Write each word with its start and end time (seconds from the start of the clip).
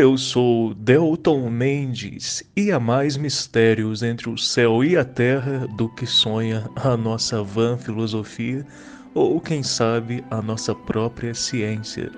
Eu 0.00 0.16
sou 0.16 0.72
Delton 0.72 1.50
Mendes 1.50 2.42
e 2.56 2.72
há 2.72 2.80
mais 2.80 3.18
mistérios 3.18 4.02
entre 4.02 4.30
o 4.30 4.38
céu 4.38 4.82
e 4.82 4.96
a 4.96 5.04
terra 5.04 5.68
do 5.76 5.90
que 5.90 6.06
sonha 6.06 6.70
a 6.74 6.96
nossa 6.96 7.42
vã 7.42 7.76
filosofia 7.76 8.66
ou, 9.12 9.38
quem 9.42 9.62
sabe, 9.62 10.24
a 10.30 10.40
nossa 10.40 10.74
própria 10.74 11.34
ciência. 11.34 12.10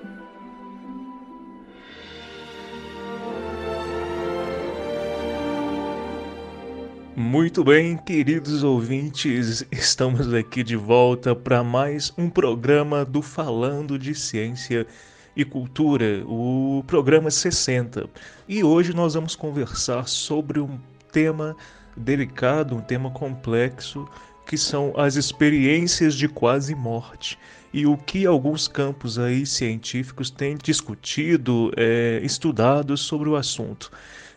Muito 7.17 7.65
bem, 7.65 7.97
queridos 7.97 8.63
ouvintes, 8.63 9.65
estamos 9.69 10.33
aqui 10.33 10.63
de 10.63 10.77
volta 10.77 11.35
para 11.35 11.61
mais 11.61 12.13
um 12.17 12.29
programa 12.29 13.03
do 13.03 13.21
Falando 13.21 13.99
de 13.99 14.15
Ciência 14.15 14.87
e 15.35 15.43
Cultura, 15.43 16.23
o 16.25 16.83
programa 16.85 17.31
60. 17.31 18.09
E 18.47 18.63
hoje 18.63 18.93
nós 18.93 19.15
vamos 19.15 19.35
conversar 19.35 20.07
sobre 20.07 20.59
um 20.59 20.79
tema 21.11 21.55
delicado, 21.97 22.75
um 22.75 22.81
tema 22.81 23.09
complexo, 23.11 24.07
que 24.45 24.57
são 24.57 24.93
as 24.97 25.15
experiências 25.15 26.15
de 26.15 26.27
quase 26.27 26.75
morte 26.75 27.39
e 27.73 27.87
o 27.87 27.97
que 27.97 28.25
alguns 28.25 28.67
campos 28.67 29.17
aí 29.17 29.45
científicos 29.45 30.29
têm 30.29 30.57
discutido, 30.61 31.71
é, 31.75 32.19
estudado 32.23 32.95
sobre 32.95 33.29
o 33.29 33.35
assunto. 33.35 33.91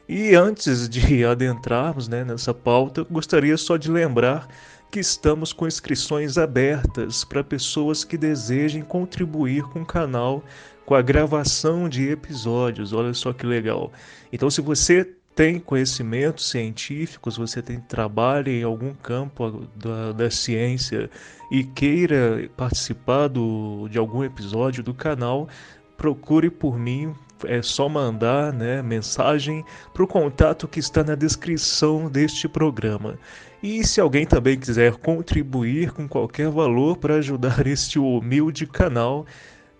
E 0.09 0.35
antes 0.35 0.89
de 0.89 1.25
adentrarmos 1.27 2.09
né, 2.09 2.25
nessa 2.25 2.55
pauta, 2.55 3.05
gostaria 3.11 3.57
só 3.57 3.77
de 3.77 3.91
lembrar 3.91 4.49
que 4.91 5.01
estamos 5.01 5.53
com 5.53 5.67
inscrições 5.67 6.39
abertas 6.39 7.25
para 7.25 7.45
pessoas 7.45 8.05
que 8.05 8.17
desejem 8.17 8.83
contribuir 8.83 9.63
com 9.65 9.83
o 9.83 9.87
canal 9.87 10.43
com 10.87 10.95
a 10.95 11.03
gravação 11.03 11.89
de 11.89 12.09
episódios. 12.09 12.93
Olha 12.93 13.13
só 13.13 13.33
que 13.33 13.45
legal. 13.45 13.93
Então, 14.33 14.49
se 14.49 14.61
você 14.61 15.05
tem 15.35 15.59
conhecimentos 15.59 16.49
científicos, 16.49 17.37
você 17.37 17.61
tem 17.61 17.79
trabalho 17.79 18.51
em 18.51 18.63
algum 18.63 18.95
campo 18.95 19.69
da, 19.77 20.13
da 20.13 20.31
ciência 20.31 21.11
e 21.51 21.63
queira 21.63 22.49
participar 22.57 23.29
do, 23.29 23.87
de 23.91 23.99
algum 23.99 24.25
episódio 24.25 24.83
do 24.83 24.95
canal, 24.95 25.49
procure 25.97 26.49
por 26.49 26.79
mim. 26.79 27.13
É 27.45 27.61
só 27.61 27.87
mandar 27.87 28.51
né, 28.51 28.81
mensagem 28.81 29.63
para 29.93 30.03
o 30.03 30.07
contato 30.07 30.67
que 30.67 30.79
está 30.79 31.05
na 31.05 31.15
descrição 31.15 32.09
deste 32.09 32.49
programa. 32.49 33.19
E 33.63 33.85
se 33.85 34.01
alguém 34.01 34.25
também 34.25 34.59
quiser 34.59 34.95
contribuir 34.95 35.91
com 35.93 36.09
qualquer 36.09 36.49
valor 36.49 36.97
para 36.97 37.17
ajudar 37.17 37.67
este 37.69 37.99
humilde 37.99 38.67
canal, 38.67 39.27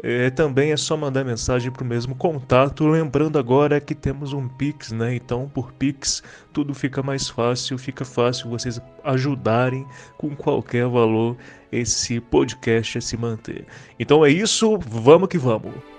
é, 0.03 0.31
também 0.31 0.73
é 0.73 0.77
só 0.77 0.97
mandar 0.97 1.25
mensagem 1.25 1.71
para 1.71 1.83
o 1.83 1.87
mesmo 1.87 2.15
contato. 2.15 2.87
Lembrando 2.87 3.39
agora 3.39 3.81
que 3.81 3.95
temos 3.95 4.33
um 4.33 4.47
Pix, 4.47 4.93
né? 4.93 5.15
Então, 5.15 5.49
por 5.49 5.73
Pix, 5.73 6.23
tudo 6.53 6.75
fica 6.75 7.03
mais 7.03 7.29
fácil, 7.29 7.79
fica 7.79 8.05
fácil 8.05 8.51
vocês 8.51 8.81
ajudarem 9.05 9.87
com 10.19 10.35
qualquer 10.37 10.87
valor 10.87 11.37
esse 11.73 12.21
podcast 12.21 12.99
a 12.99 13.01
se 13.01 13.17
manter. 13.17 13.67
Então 13.99 14.25
é 14.25 14.31
isso, 14.31 14.79
vamos 14.79 15.29
que 15.29 15.39
vamos! 15.39 15.96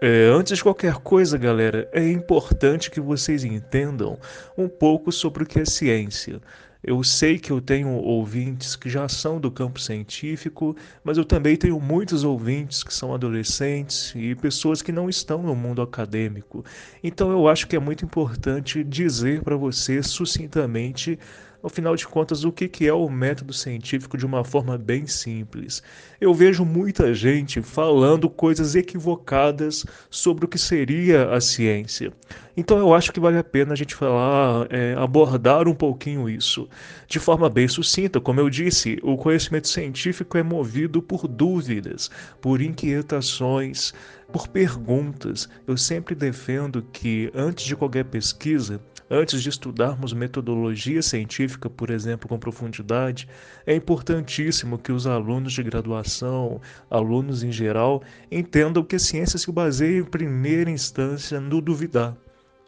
É, 0.00 0.26
antes 0.26 0.58
de 0.58 0.62
qualquer 0.62 0.94
coisa, 0.94 1.36
galera, 1.36 1.88
é 1.92 2.08
importante 2.08 2.88
que 2.88 3.00
vocês 3.00 3.42
entendam 3.42 4.16
um 4.56 4.68
pouco 4.68 5.10
sobre 5.10 5.42
o 5.42 5.46
que 5.46 5.58
é 5.58 5.64
ciência. 5.64 6.40
Eu 6.84 7.02
sei 7.02 7.36
que 7.36 7.50
eu 7.50 7.60
tenho 7.60 7.88
ouvintes 7.88 8.76
que 8.76 8.88
já 8.88 9.08
são 9.08 9.40
do 9.40 9.50
campo 9.50 9.80
científico, 9.80 10.76
mas 11.02 11.18
eu 11.18 11.24
também 11.24 11.56
tenho 11.56 11.80
muitos 11.80 12.22
ouvintes 12.22 12.84
que 12.84 12.94
são 12.94 13.12
adolescentes 13.12 14.12
e 14.14 14.36
pessoas 14.36 14.80
que 14.80 14.92
não 14.92 15.08
estão 15.08 15.42
no 15.42 15.56
mundo 15.56 15.82
acadêmico. 15.82 16.64
Então 17.02 17.32
eu 17.32 17.48
acho 17.48 17.66
que 17.66 17.74
é 17.74 17.80
muito 17.80 18.04
importante 18.04 18.84
dizer 18.84 19.42
para 19.42 19.56
você 19.56 20.00
sucintamente 20.00 21.18
Afinal 21.60 21.96
de 21.96 22.06
contas, 22.06 22.44
o 22.44 22.52
que 22.52 22.86
é 22.86 22.92
o 22.92 23.08
método 23.08 23.52
científico 23.52 24.16
de 24.16 24.24
uma 24.24 24.44
forma 24.44 24.78
bem 24.78 25.08
simples? 25.08 25.82
Eu 26.20 26.32
vejo 26.32 26.64
muita 26.64 27.12
gente 27.12 27.60
falando 27.60 28.30
coisas 28.30 28.76
equivocadas 28.76 29.84
sobre 30.08 30.44
o 30.44 30.48
que 30.48 30.56
seria 30.56 31.30
a 31.30 31.40
ciência. 31.40 32.12
Então 32.56 32.78
eu 32.78 32.94
acho 32.94 33.12
que 33.12 33.18
vale 33.18 33.38
a 33.38 33.44
pena 33.44 33.72
a 33.72 33.76
gente 33.76 33.96
falar, 33.96 34.68
é, 34.70 34.94
abordar 34.94 35.66
um 35.66 35.74
pouquinho 35.74 36.30
isso 36.30 36.68
de 37.08 37.18
forma 37.18 37.48
bem 37.50 37.66
sucinta. 37.66 38.20
Como 38.20 38.38
eu 38.38 38.48
disse, 38.48 38.96
o 39.02 39.16
conhecimento 39.16 39.66
científico 39.66 40.38
é 40.38 40.44
movido 40.44 41.02
por 41.02 41.26
dúvidas, 41.26 42.08
por 42.40 42.62
inquietações, 42.62 43.92
por 44.32 44.46
perguntas. 44.46 45.48
Eu 45.66 45.76
sempre 45.76 46.14
defendo 46.14 46.82
que 46.92 47.32
antes 47.34 47.64
de 47.64 47.74
qualquer 47.74 48.04
pesquisa, 48.04 48.80
Antes 49.10 49.42
de 49.42 49.48
estudarmos 49.48 50.12
metodologia 50.12 51.00
científica, 51.00 51.70
por 51.70 51.88
exemplo, 51.88 52.28
com 52.28 52.38
profundidade, 52.38 53.26
é 53.66 53.74
importantíssimo 53.74 54.76
que 54.76 54.92
os 54.92 55.06
alunos 55.06 55.54
de 55.54 55.62
graduação, 55.62 56.60
alunos 56.90 57.42
em 57.42 57.50
geral, 57.50 58.02
entendam 58.30 58.84
que 58.84 58.96
a 58.96 58.98
ciência 58.98 59.38
se 59.38 59.50
baseia 59.50 60.00
em 60.00 60.04
primeira 60.04 60.70
instância 60.70 61.40
no 61.40 61.62
duvidar. 61.62 62.14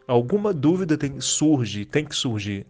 Alguma 0.07 0.51
dúvida 0.51 0.97
tem, 0.97 1.21
surge, 1.21 1.85
tem 1.85 2.03
que 2.03 2.15
surgir. 2.15 2.65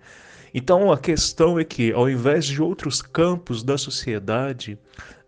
Então 0.53 0.91
a 0.91 0.97
questão 0.97 1.57
é 1.57 1.63
que, 1.63 1.93
ao 1.93 2.09
invés 2.09 2.45
de 2.45 2.61
outros 2.61 3.01
campos 3.01 3.63
da 3.63 3.77
sociedade, 3.77 4.77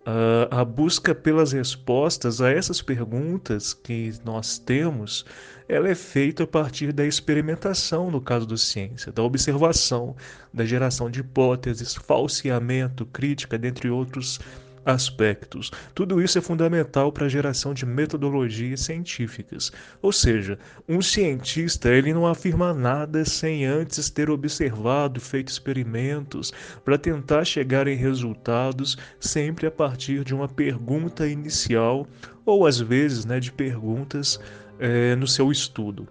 Uh, 0.05 0.51
a 0.51 0.65
busca 0.65 1.15
pelas 1.15 1.53
respostas 1.53 2.41
a 2.41 2.51
essas 2.51 2.81
perguntas 2.81 3.73
que 3.73 4.11
nós 4.25 4.57
temos, 4.57 5.25
ela 5.67 5.87
é 5.87 5.95
feita 5.95 6.43
a 6.43 6.47
partir 6.47 6.91
da 6.91 7.05
experimentação, 7.05 8.11
no 8.11 8.19
caso 8.19 8.45
da 8.45 8.57
ciência, 8.57 9.13
da 9.13 9.23
observação, 9.23 10.13
da 10.53 10.65
geração 10.65 11.09
de 11.09 11.21
hipóteses, 11.21 11.95
falseamento, 11.95 13.05
crítica, 13.05 13.57
dentre 13.57 13.89
outros 13.89 14.41
aspectos. 14.85 15.71
Tudo 15.93 16.21
isso 16.21 16.37
é 16.37 16.41
fundamental 16.41 17.11
para 17.11 17.25
a 17.25 17.29
geração 17.29 17.73
de 17.73 17.85
metodologias 17.85 18.81
científicas. 18.81 19.71
Ou 20.01 20.11
seja, 20.11 20.57
um 20.87 21.01
cientista 21.01 21.89
ele 21.89 22.13
não 22.13 22.27
afirma 22.27 22.73
nada 22.73 23.23
sem 23.25 23.65
antes 23.65 24.09
ter 24.09 24.29
observado, 24.29 25.19
feito 25.19 25.49
experimentos 25.49 26.51
para 26.83 26.97
tentar 26.97 27.45
chegar 27.45 27.87
em 27.87 27.95
resultados 27.95 28.97
sempre 29.19 29.67
a 29.67 29.71
partir 29.71 30.23
de 30.23 30.33
uma 30.33 30.47
pergunta 30.47 31.27
inicial 31.27 32.07
ou 32.45 32.65
às 32.65 32.79
vezes, 32.79 33.25
né, 33.25 33.39
de 33.39 33.51
perguntas 33.51 34.39
é, 34.79 35.15
no 35.15 35.27
seu 35.27 35.51
estudo. 35.51 36.07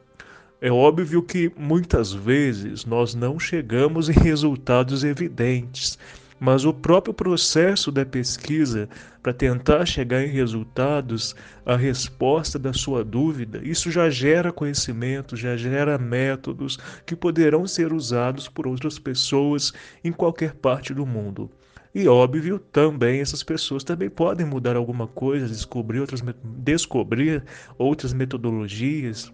É 0.60 0.70
óbvio 0.70 1.22
que 1.24 1.50
muitas 1.56 2.12
vezes 2.12 2.84
nós 2.84 3.16
não 3.16 3.36
chegamos 3.38 4.08
em 4.08 4.12
resultados 4.12 5.02
evidentes 5.02 5.98
mas 6.42 6.64
o 6.64 6.74
próprio 6.74 7.14
processo 7.14 7.92
da 7.92 8.04
pesquisa 8.04 8.88
para 9.22 9.32
tentar 9.32 9.86
chegar 9.86 10.24
em 10.24 10.26
resultados, 10.26 11.36
a 11.64 11.76
resposta 11.76 12.58
da 12.58 12.72
sua 12.72 13.04
dúvida, 13.04 13.60
isso 13.62 13.92
já 13.92 14.10
gera 14.10 14.50
conhecimento, 14.50 15.36
já 15.36 15.56
gera 15.56 15.96
métodos 15.96 16.80
que 17.06 17.14
poderão 17.14 17.64
ser 17.64 17.92
usados 17.92 18.48
por 18.48 18.66
outras 18.66 18.98
pessoas 18.98 19.72
em 20.02 20.10
qualquer 20.10 20.54
parte 20.54 20.92
do 20.92 21.06
mundo. 21.06 21.48
E 21.94 22.08
óbvio, 22.08 22.58
também 22.58 23.20
essas 23.20 23.44
pessoas 23.44 23.84
também 23.84 24.10
podem 24.10 24.44
mudar 24.44 24.74
alguma 24.74 25.06
coisa, 25.06 25.46
descobrir 25.46 26.00
outras, 26.00 26.24
descobrir 26.42 27.44
outras 27.78 28.12
metodologias, 28.12 29.32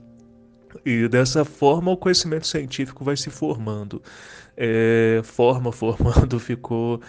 e 0.85 1.09
dessa 1.09 1.45
forma 1.45 1.91
o 1.91 1.97
conhecimento 1.97 2.47
científico 2.47 3.05
vai 3.05 3.17
se 3.17 3.31
formando. 3.31 4.03
É, 4.61 5.21
forma, 5.23 5.71
formando 5.73 6.41
ficou 6.41 7.01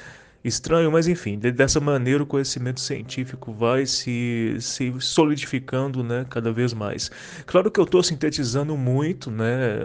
Estranho, 0.42 0.90
mas 0.90 1.06
enfim, 1.06 1.38
dessa 1.38 1.81
maneira 1.81 2.24
o 2.24 2.25
conhecimento 2.25 2.80
científico 2.80 3.51
vai 3.51 3.86
se, 3.86 4.56
se 4.62 4.94
solidificando 5.00 6.01
né, 6.01 6.25
cada 6.30 6.50
vez 6.50 6.74
mais. 6.74 7.12
Claro 7.46 7.69
que 7.69 7.78
eu 7.78 7.84
estou 7.84 8.01
sintetizando 8.01 8.78
muito, 8.78 9.30
né, 9.30 9.81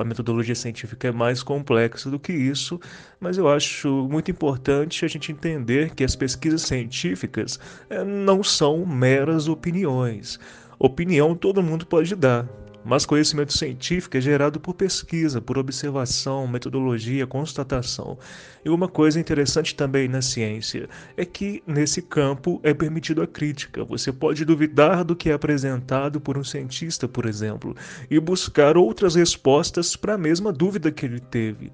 a 0.00 0.04
metodologia 0.04 0.54
científica 0.56 1.08
é 1.08 1.12
mais 1.12 1.44
complexa 1.44 2.10
do 2.10 2.18
que 2.18 2.32
isso, 2.32 2.80
mas 3.20 3.38
eu 3.38 3.48
acho 3.48 4.08
muito 4.10 4.32
importante 4.32 5.04
a 5.04 5.08
gente 5.08 5.30
entender 5.30 5.94
que 5.94 6.02
as 6.02 6.16
pesquisas 6.16 6.62
científicas 6.62 7.60
é, 7.88 8.02
não 8.02 8.42
são 8.42 8.84
meras 8.84 9.46
opiniões. 9.46 10.40
Opinião 10.76 11.36
todo 11.36 11.62
mundo 11.62 11.86
pode 11.86 12.16
dar, 12.16 12.48
mas 12.84 13.06
conhecimento 13.06 13.56
científico 13.56 14.16
é 14.16 14.20
gerado 14.20 14.60
por 14.60 14.74
pesquisa, 14.74 15.40
por 15.40 15.56
observação, 15.56 16.46
metodologia, 16.46 17.26
constatação. 17.26 18.18
E 18.64 18.68
uma 18.68 18.88
coisa 18.88 19.18
interessante 19.18 19.74
também 19.74 20.06
na 20.06 20.20
ciência 20.20 20.88
é 21.16 21.24
que 21.24 21.62
nesse 21.66 22.02
campo 22.02 22.60
é 22.62 22.74
permitido 22.74 23.22
a 23.22 23.26
crítica. 23.26 23.84
Você 23.84 24.12
pode 24.12 24.44
duvidar 24.44 25.04
do 25.04 25.16
que 25.16 25.30
é 25.30 25.32
apresentado 25.32 26.20
por 26.20 26.36
um 26.36 26.44
cientista, 26.44 27.08
por 27.08 27.26
exemplo, 27.26 27.74
e 28.10 28.20
buscar 28.20 28.76
outras 28.76 29.14
respostas 29.14 29.96
para 29.96 30.14
a 30.14 30.18
mesma 30.18 30.52
dúvida 30.52 30.92
que 30.92 31.06
ele 31.06 31.20
teve. 31.20 31.72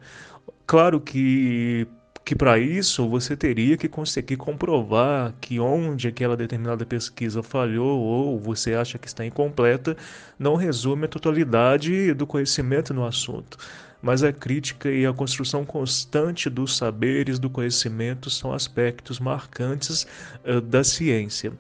Claro 0.67 1.01
que 1.01 1.87
que 2.25 2.35
para 2.37 2.59
isso 2.59 3.09
você 3.09 3.37
teria 3.37 3.77
que 3.77 3.89
conseguir 3.89 4.37
comprovar 4.37 5.35
que 5.41 5.59
onde 5.59 6.07
aquela 6.07 6.37
determinada 6.37 6.85
pesquisa 6.87 7.43
falhou 7.43 8.01
ou 8.01 8.39
você 8.39 8.75
acha 8.75 8.99
que 8.99 9.09
está 9.09 9.25
incompleta 9.25 9.97
não 10.39 10.55
resume 10.55 11.07
a 11.07 11.09
totalidade 11.09 12.15
do 12.15 12.27
conhecimento 12.27 12.95
no 12.95 13.05
assunto. 13.05 13.59
Mas 14.03 14.23
a 14.23 14.33
crítica 14.33 14.91
e 14.91 15.05
a 15.05 15.13
construção 15.13 15.65
constante 15.65 16.49
dos 16.49 16.77
saberes 16.77 17.39
do 17.39 17.51
conhecimento 17.51 18.31
são 18.31 18.53
aspectos 18.53 19.19
marcantes 19.21 20.07
uh, 20.45 20.61
da 20.61 20.83
ciência. 20.83 21.53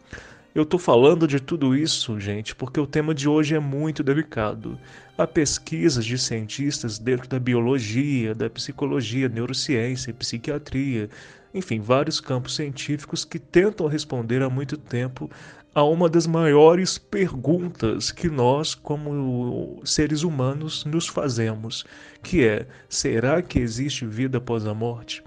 Eu 0.52 0.64
estou 0.64 0.80
falando 0.80 1.28
de 1.28 1.38
tudo 1.38 1.76
isso, 1.76 2.18
gente, 2.18 2.56
porque 2.56 2.80
o 2.80 2.86
tema 2.86 3.14
de 3.14 3.28
hoje 3.28 3.54
é 3.54 3.60
muito 3.60 4.02
delicado. 4.02 4.76
Há 5.16 5.24
pesquisas 5.24 6.04
de 6.04 6.18
cientistas 6.18 6.98
dentro 6.98 7.28
da 7.28 7.38
biologia, 7.38 8.34
da 8.34 8.50
psicologia, 8.50 9.28
neurociência, 9.28 10.12
psiquiatria, 10.12 11.08
enfim, 11.54 11.78
vários 11.78 12.20
campos 12.20 12.56
científicos 12.56 13.24
que 13.24 13.38
tentam 13.38 13.86
responder 13.86 14.42
há 14.42 14.50
muito 14.50 14.76
tempo 14.76 15.30
a 15.72 15.84
uma 15.84 16.08
das 16.08 16.26
maiores 16.26 16.98
perguntas 16.98 18.10
que 18.10 18.28
nós, 18.28 18.74
como 18.74 19.80
seres 19.84 20.24
humanos, 20.24 20.84
nos 20.84 21.06
fazemos, 21.06 21.84
que 22.24 22.44
é: 22.44 22.66
será 22.88 23.40
que 23.40 23.60
existe 23.60 24.04
vida 24.04 24.38
após 24.38 24.66
a 24.66 24.74
morte? 24.74 25.22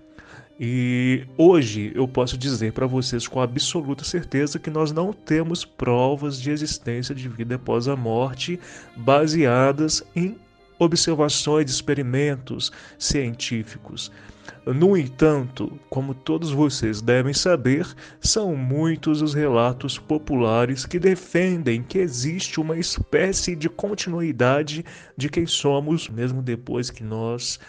E 0.59 1.25
hoje 1.35 1.91
eu 1.95 2.07
posso 2.07 2.37
dizer 2.37 2.73
para 2.73 2.85
vocês 2.85 3.27
com 3.27 3.41
absoluta 3.41 4.03
certeza 4.03 4.59
que 4.59 4.69
nós 4.69 4.91
não 4.91 5.11
temos 5.11 5.65
provas 5.65 6.39
de 6.39 6.51
existência 6.51 7.15
de 7.15 7.27
vida 7.27 7.55
após 7.55 7.87
a 7.87 7.95
morte 7.95 8.59
baseadas 8.95 10.03
em 10.15 10.37
observações, 10.77 11.71
experimentos 11.71 12.71
científicos. 12.99 14.11
No 14.65 14.95
entanto, 14.95 15.77
como 15.89 16.13
todos 16.13 16.51
vocês 16.51 17.01
devem 17.01 17.33
saber, 17.33 17.87
são 18.21 18.55
muitos 18.55 19.21
os 19.21 19.33
relatos 19.33 19.97
populares 19.97 20.85
que 20.85 20.99
defendem 20.99 21.81
que 21.81 21.97
existe 21.97 22.59
uma 22.59 22.77
espécie 22.77 23.55
de 23.55 23.69
continuidade 23.69 24.85
de 25.17 25.29
quem 25.29 25.45
somos, 25.45 26.07
mesmo 26.07 26.41
depois 26.41 26.89
que 26.89 27.03
nós 27.03 27.59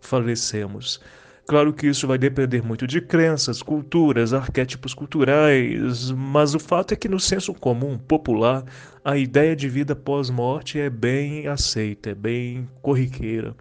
falecemos. 0.00 1.00
Claro 1.46 1.74
que 1.74 1.86
isso 1.86 2.06
vai 2.06 2.16
depender 2.16 2.62
muito 2.62 2.86
de 2.86 3.02
crenças, 3.02 3.62
culturas, 3.62 4.32
arquétipos 4.32 4.94
culturais, 4.94 6.10
mas 6.10 6.54
o 6.54 6.58
fato 6.58 6.94
é 6.94 6.96
que 6.96 7.06
no 7.06 7.20
senso 7.20 7.52
comum 7.52 7.98
popular, 7.98 8.64
a 9.04 9.18
ideia 9.18 9.54
de 9.54 9.68
vida 9.68 9.94
pós-morte 9.94 10.78
é 10.78 10.88
bem 10.88 11.46
aceita, 11.46 12.10
é 12.10 12.14
bem 12.14 12.66
corriqueira. 12.80 13.54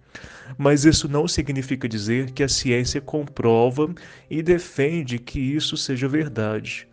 Mas 0.57 0.85
isso 0.85 1.09
não 1.09 1.27
significa 1.27 1.89
dizer 1.89 2.31
que 2.31 2.41
a 2.41 2.47
ciência 2.47 3.01
comprova 3.01 3.93
e 4.29 4.41
defende 4.41 5.19
que 5.19 5.39
isso 5.39 5.75
seja 5.75 6.07
verdade. 6.07 6.87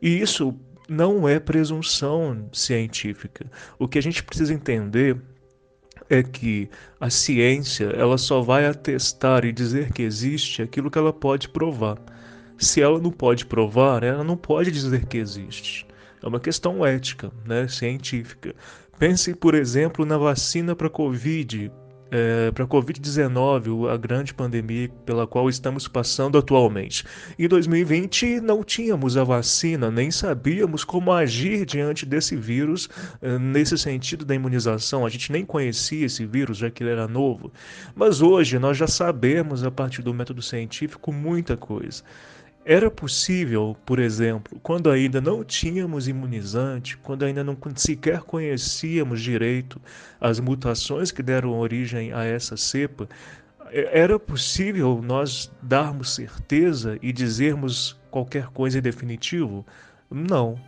E 0.00 0.18
isso 0.18 0.58
não 0.88 1.28
é 1.28 1.38
presunção 1.38 2.48
científica. 2.52 3.44
O 3.78 3.86
que 3.86 3.98
a 3.98 4.02
gente 4.02 4.22
precisa 4.22 4.54
entender 4.54 5.20
é 6.12 6.22
que 6.22 6.68
a 7.00 7.08
ciência 7.08 7.86
ela 7.86 8.18
só 8.18 8.42
vai 8.42 8.66
atestar 8.66 9.44
e 9.44 9.52
dizer 9.52 9.92
que 9.92 10.02
existe 10.02 10.60
aquilo 10.60 10.90
que 10.90 10.98
ela 10.98 11.12
pode 11.12 11.48
provar. 11.48 11.98
Se 12.58 12.82
ela 12.82 13.00
não 13.00 13.10
pode 13.10 13.46
provar, 13.46 14.02
ela 14.02 14.22
não 14.22 14.36
pode 14.36 14.70
dizer 14.70 15.06
que 15.06 15.16
existe. 15.16 15.86
É 16.22 16.28
uma 16.28 16.38
questão 16.38 16.84
ética, 16.84 17.32
né, 17.46 17.66
científica. 17.66 18.54
Pense, 18.98 19.34
por 19.34 19.54
exemplo, 19.54 20.04
na 20.04 20.18
vacina 20.18 20.76
para 20.76 20.90
Covid, 20.90 21.72
é, 22.12 22.50
para 22.50 22.64
a 22.64 22.68
Covid-19, 22.68 23.90
a 23.90 23.96
grande 23.96 24.34
pandemia 24.34 24.90
pela 25.06 25.26
qual 25.26 25.48
estamos 25.48 25.88
passando 25.88 26.36
atualmente. 26.36 27.04
Em 27.38 27.48
2020 27.48 28.38
não 28.42 28.62
tínhamos 28.62 29.16
a 29.16 29.24
vacina, 29.24 29.90
nem 29.90 30.10
sabíamos 30.10 30.84
como 30.84 31.10
agir 31.10 31.64
diante 31.64 32.04
desse 32.04 32.36
vírus, 32.36 32.90
é, 33.22 33.38
nesse 33.38 33.78
sentido 33.78 34.26
da 34.26 34.34
imunização. 34.34 35.06
A 35.06 35.08
gente 35.08 35.32
nem 35.32 35.42
conhecia 35.42 36.04
esse 36.04 36.26
vírus, 36.26 36.58
já 36.58 36.70
que 36.70 36.82
ele 36.82 36.90
era 36.90 37.08
novo. 37.08 37.50
Mas 37.94 38.20
hoje 38.20 38.58
nós 38.58 38.76
já 38.76 38.86
sabemos, 38.86 39.64
a 39.64 39.70
partir 39.70 40.02
do 40.02 40.12
método 40.12 40.42
científico, 40.42 41.10
muita 41.10 41.56
coisa. 41.56 42.02
Era 42.64 42.88
possível, 42.90 43.76
por 43.84 43.98
exemplo, 43.98 44.58
quando 44.62 44.88
ainda 44.88 45.20
não 45.20 45.42
tínhamos 45.42 46.06
imunizante, 46.06 46.96
quando 46.96 47.24
ainda 47.24 47.42
não 47.42 47.56
sequer 47.74 48.20
conhecíamos 48.22 49.20
direito 49.20 49.80
as 50.20 50.38
mutações 50.38 51.10
que 51.10 51.22
deram 51.24 51.58
origem 51.58 52.12
a 52.12 52.24
essa 52.24 52.56
cepa, 52.56 53.08
era 53.72 54.18
possível 54.18 55.00
nós 55.02 55.50
darmos 55.60 56.14
certeza 56.14 56.98
e 57.02 57.12
dizermos 57.12 57.98
qualquer 58.10 58.46
coisa 58.48 58.78
em 58.78 58.82
definitivo? 58.82 59.66
Não. 60.10 60.60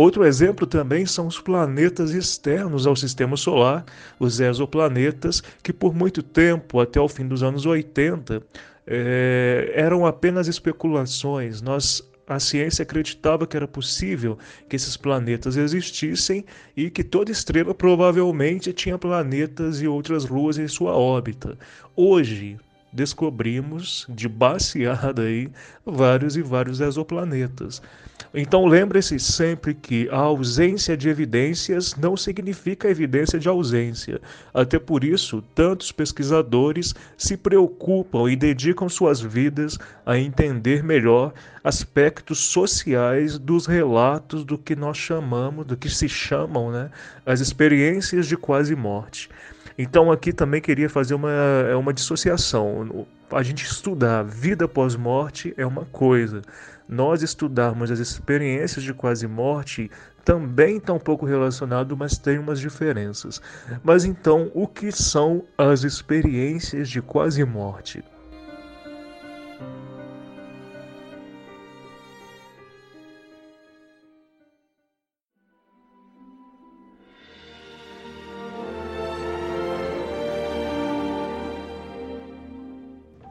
Outro 0.00 0.24
exemplo 0.24 0.66
também 0.66 1.04
são 1.04 1.26
os 1.26 1.38
planetas 1.38 2.12
externos 2.12 2.86
ao 2.86 2.96
sistema 2.96 3.36
solar, 3.36 3.84
os 4.18 4.40
exoplanetas, 4.40 5.42
que 5.62 5.74
por 5.74 5.94
muito 5.94 6.22
tempo, 6.22 6.80
até 6.80 6.98
o 6.98 7.06
fim 7.06 7.28
dos 7.28 7.42
anos 7.42 7.66
80, 7.66 8.42
é, 8.86 9.70
eram 9.74 10.06
apenas 10.06 10.48
especulações. 10.48 11.60
Nós 11.60 12.02
a 12.26 12.40
ciência 12.40 12.82
acreditava 12.82 13.46
que 13.46 13.58
era 13.58 13.68
possível 13.68 14.38
que 14.70 14.76
esses 14.76 14.96
planetas 14.96 15.58
existissem 15.58 16.46
e 16.74 16.88
que 16.88 17.04
toda 17.04 17.30
estrela 17.30 17.74
provavelmente 17.74 18.72
tinha 18.72 18.96
planetas 18.96 19.82
e 19.82 19.86
outras 19.86 20.24
luas 20.24 20.56
em 20.56 20.66
sua 20.66 20.96
órbita. 20.96 21.58
Hoje, 21.94 22.56
descobrimos 22.90 24.06
de 24.08 24.30
baseada 24.30 25.24
aí 25.24 25.50
vários 25.84 26.36
e 26.36 26.42
vários 26.42 26.80
exoplanetas. 26.80 27.82
Então 28.32 28.64
lembre-se 28.64 29.18
sempre 29.18 29.74
que 29.74 30.08
a 30.08 30.18
ausência 30.18 30.96
de 30.96 31.08
evidências 31.08 31.96
não 31.96 32.16
significa 32.16 32.88
evidência 32.88 33.40
de 33.40 33.48
ausência. 33.48 34.20
Até 34.54 34.78
por 34.78 35.02
isso, 35.02 35.42
tantos 35.52 35.90
pesquisadores 35.90 36.94
se 37.18 37.36
preocupam 37.36 38.30
e 38.30 38.36
dedicam 38.36 38.88
suas 38.88 39.20
vidas 39.20 39.76
a 40.06 40.16
entender 40.16 40.84
melhor 40.84 41.32
aspectos 41.64 42.38
sociais 42.38 43.36
dos 43.36 43.66
relatos 43.66 44.44
do 44.44 44.56
que 44.56 44.76
nós 44.76 44.96
chamamos, 44.96 45.66
do 45.66 45.76
que 45.76 45.90
se 45.90 46.08
chamam, 46.08 46.70
né, 46.70 46.88
as 47.26 47.40
experiências 47.40 48.28
de 48.28 48.36
quase 48.36 48.76
morte. 48.76 49.28
Então 49.76 50.12
aqui 50.12 50.32
também 50.32 50.60
queria 50.60 50.88
fazer 50.88 51.14
uma, 51.14 51.32
é 51.68 51.74
uma 51.74 51.92
dissociação. 51.92 53.06
A 53.30 53.42
gente 53.42 53.64
estudar 53.64 54.22
vida 54.22 54.68
pós-morte 54.68 55.54
é 55.56 55.64
uma 55.64 55.84
coisa. 55.86 56.42
Nós 56.90 57.22
estudarmos 57.22 57.88
as 57.88 58.00
experiências 58.00 58.82
de 58.82 58.92
quase 58.92 59.28
morte 59.28 59.88
também 60.24 60.78
está 60.78 60.92
um 60.92 60.98
pouco 60.98 61.24
relacionado, 61.24 61.96
mas 61.96 62.18
tem 62.18 62.36
umas 62.36 62.58
diferenças. 62.58 63.40
Mas 63.84 64.04
então, 64.04 64.50
o 64.52 64.66
que 64.66 64.90
são 64.90 65.44
as 65.56 65.84
experiências 65.84 66.90
de 66.90 67.00
quase 67.00 67.44
morte? 67.44 68.02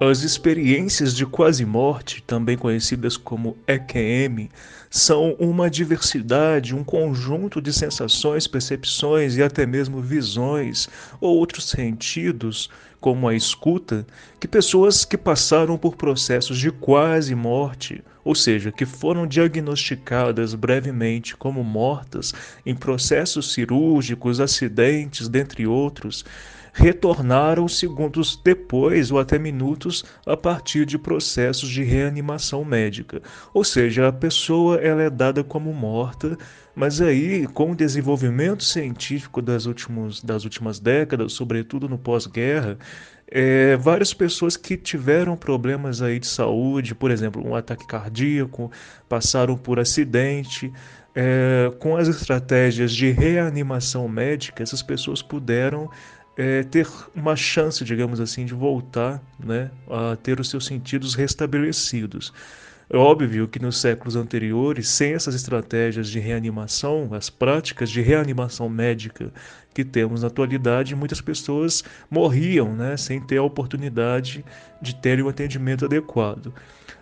As 0.01 0.24
experiências 0.24 1.13
de 1.13 1.25
quase-morte, 1.25 2.24
também 2.25 2.58
conhecidas 2.58 3.18
como 3.18 3.58
EQM, 3.68 4.50
são 4.89 5.36
uma 5.38 5.70
diversidade, 5.70 6.74
um 6.74 6.86
conjunto 6.86 7.62
de 7.62 7.74
sensações, 7.74 8.48
percepções 8.48 9.36
e 9.36 9.44
até 9.44 9.65
mesmo 9.65 10.01
visões 10.01 10.88
ou 11.20 11.36
outros 11.36 11.65
sentidos, 11.65 12.70
como 13.01 13.27
a 13.27 13.36
escuta, 13.36 14.08
que 14.39 14.48
pessoas 14.48 15.03
que 15.03 15.18
passaram 15.18 15.77
por 15.77 15.98
processos 15.98 16.58
de 16.58 16.72
quase-morte, 16.72 18.01
ou 18.29 18.36
seja, 18.36 18.71
que 18.71 18.86
foram 18.86 19.25
diagnosticadas 19.25 20.53
brevemente 20.53 21.36
como 21.36 21.63
mortas 21.63 22.31
em 22.63 22.75
processos 22.75 23.53
cirúrgicos, 23.53 24.39
acidentes, 24.39 25.27
dentre 25.27 25.65
outros, 25.65 26.24
retornaram 26.71 27.67
segundos 27.67 28.39
depois 28.45 29.09
ou 29.09 29.17
até 29.17 29.39
minutos 29.39 30.05
a 30.27 30.38
partir 30.38 30.86
de 30.86 31.00
processos 31.00 31.67
de 31.71 31.81
reanimação 31.81 32.63
médica. 32.63 33.19
Ou 33.51 33.63
seja, 33.63 34.07
a 34.07 34.13
pessoa 34.13 34.75
ela 34.75 35.01
é 35.01 35.09
dada 35.09 35.43
como 35.43 35.74
morta, 35.74 36.38
mas 36.75 37.01
aí 37.01 37.48
com 37.48 37.71
o 37.71 37.75
desenvolvimento 37.75 38.63
científico 38.63 39.41
das, 39.41 39.65
últimos, 39.65 40.21
das 40.21 40.43
últimas 40.43 40.79
décadas, 40.79 41.33
sobretudo 41.33 41.89
no 41.89 41.98
pós-guerra, 41.98 42.77
é, 43.31 43.77
várias 43.77 44.13
pessoas 44.13 44.57
que 44.57 44.75
tiveram 44.75 45.38
problemas 45.38 46.01
aí 46.01 46.19
de 46.19 46.27
saúde, 46.27 46.95
por 46.95 47.12
exemplo, 47.12 47.45
um 47.45 47.55
ataque 47.55 47.86
cardíaco, 47.86 48.71
passaram 49.07 49.55
por 49.55 49.79
acidente, 49.79 50.71
é, 51.15 51.71
com 51.79 51.95
as 51.95 52.07
estratégias 52.07 52.91
de 52.91 53.12
reanimação 53.12 54.07
médica, 54.07 54.63
essas 54.63 54.81
pessoas 54.81 55.21
puderam 55.21 55.89
é, 56.38 56.63
ter 56.63 56.88
uma 57.15 57.36
chance, 57.36 57.83
digamos 57.83 58.19
assim, 58.19 58.45
de 58.45 58.53
voltar 58.53 59.21
né, 59.39 59.69
a 59.89 60.15
ter 60.15 60.39
os 60.39 60.50
seus 60.50 60.65
sentidos 60.65 61.13
restabelecidos. 61.13 62.33
É 62.91 62.98
óbvio 62.98 63.48
que 63.48 63.60
nos 63.60 63.77
séculos 63.77 64.15
anteriores, 64.15 64.89
sem 64.89 65.13
essas 65.13 65.36
estratégias 65.36 66.10
de 66.10 66.17
reanimação, 66.17 67.13
as 67.13 67.29
práticas 67.29 67.88
de 67.88 68.01
reanimação 68.01 68.67
médica 68.67 69.31
que 69.75 69.86
temos 69.86 70.22
na 70.24 70.27
atualidade, 70.27 70.96
muitas 70.96 71.22
pessoas 71.22 71.84
morriam 72.10 72.75
né, 72.75 72.98
sem 72.98 73.22
ter 73.22 73.38
a 73.38 73.43
oportunidade 73.43 74.43
de 74.81 74.96
terem 74.96 75.24
um 75.24 75.29
atendimento 75.29 75.86
adequado. 75.86 76.51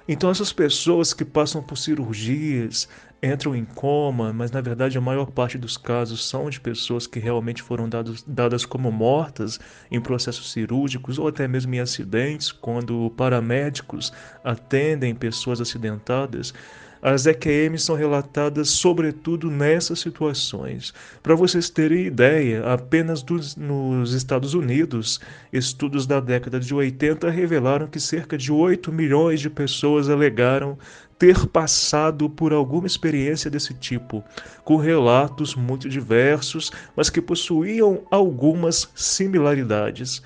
Então, 0.09 0.29
essas 0.29 0.51
pessoas 0.51 1.13
que 1.13 1.23
passam 1.23 1.63
por 1.63 1.77
cirurgias, 1.77 2.89
entram 3.21 3.55
em 3.55 3.65
coma, 3.65 4.31
mas 4.31 4.51
na 4.51 4.61
verdade 4.61 4.97
a 4.97 5.01
maior 5.01 5.31
parte 5.31 5.57
dos 5.57 5.77
casos 5.77 6.27
são 6.27 6.49
de 6.49 6.59
pessoas 6.59 7.07
que 7.07 7.19
realmente 7.19 7.63
foram 7.63 7.89
dados, 7.89 8.23
dadas 8.27 8.65
como 8.65 8.91
mortas 8.91 9.59
em 9.89 9.99
processos 9.99 10.51
cirúrgicos 10.51 11.17
ou 11.17 11.27
até 11.27 11.47
mesmo 11.47 11.73
em 11.73 11.79
acidentes, 11.79 12.51
quando 12.51 13.11
paramédicos 13.17 14.13
atendem 14.43 15.15
pessoas 15.15 15.59
acidentadas. 15.59 16.53
As 17.01 17.27
EQMs 17.27 17.83
são 17.83 17.95
relatadas 17.95 18.69
sobretudo 18.69 19.51
nessas 19.51 19.99
situações. 19.99 20.93
Para 21.21 21.35
vocês 21.35 21.69
terem 21.69 22.07
ideia, 22.07 22.65
apenas 22.65 23.21
dos, 23.21 23.55
nos 23.55 24.13
Estados 24.13 24.53
Unidos, 24.55 25.19
estudos 25.53 26.07
da 26.07 26.19
década 26.19 26.59
de 26.59 26.73
80 26.73 27.29
revelaram 27.29 27.87
que 27.87 27.99
cerca 27.99 28.37
de 28.37 28.51
8 28.51 28.91
milhões 28.91 29.39
de 29.39 29.49
pessoas 29.49 30.09
alegaram 30.09 30.77
ter 31.17 31.47
passado 31.47 32.29
por 32.29 32.53
alguma 32.53 32.85
experiência 32.85 33.49
desse 33.49 33.73
tipo, 33.73 34.23
com 34.63 34.77
relatos 34.77 35.55
muito 35.55 35.89
diversos, 35.89 36.71
mas 36.95 37.09
que 37.09 37.21
possuíam 37.21 38.03
algumas 38.11 38.89
similaridades. 38.95 40.21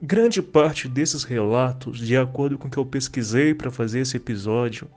Grande 0.00 0.40
parte 0.40 0.88
desses 0.88 1.24
relatos, 1.24 1.98
de 1.98 2.16
acordo 2.16 2.56
com 2.56 2.68
o 2.68 2.70
que 2.70 2.78
eu 2.78 2.86
pesquisei 2.86 3.52
para 3.52 3.70
fazer 3.70 4.00
esse 4.00 4.16
episódio, 4.16 4.88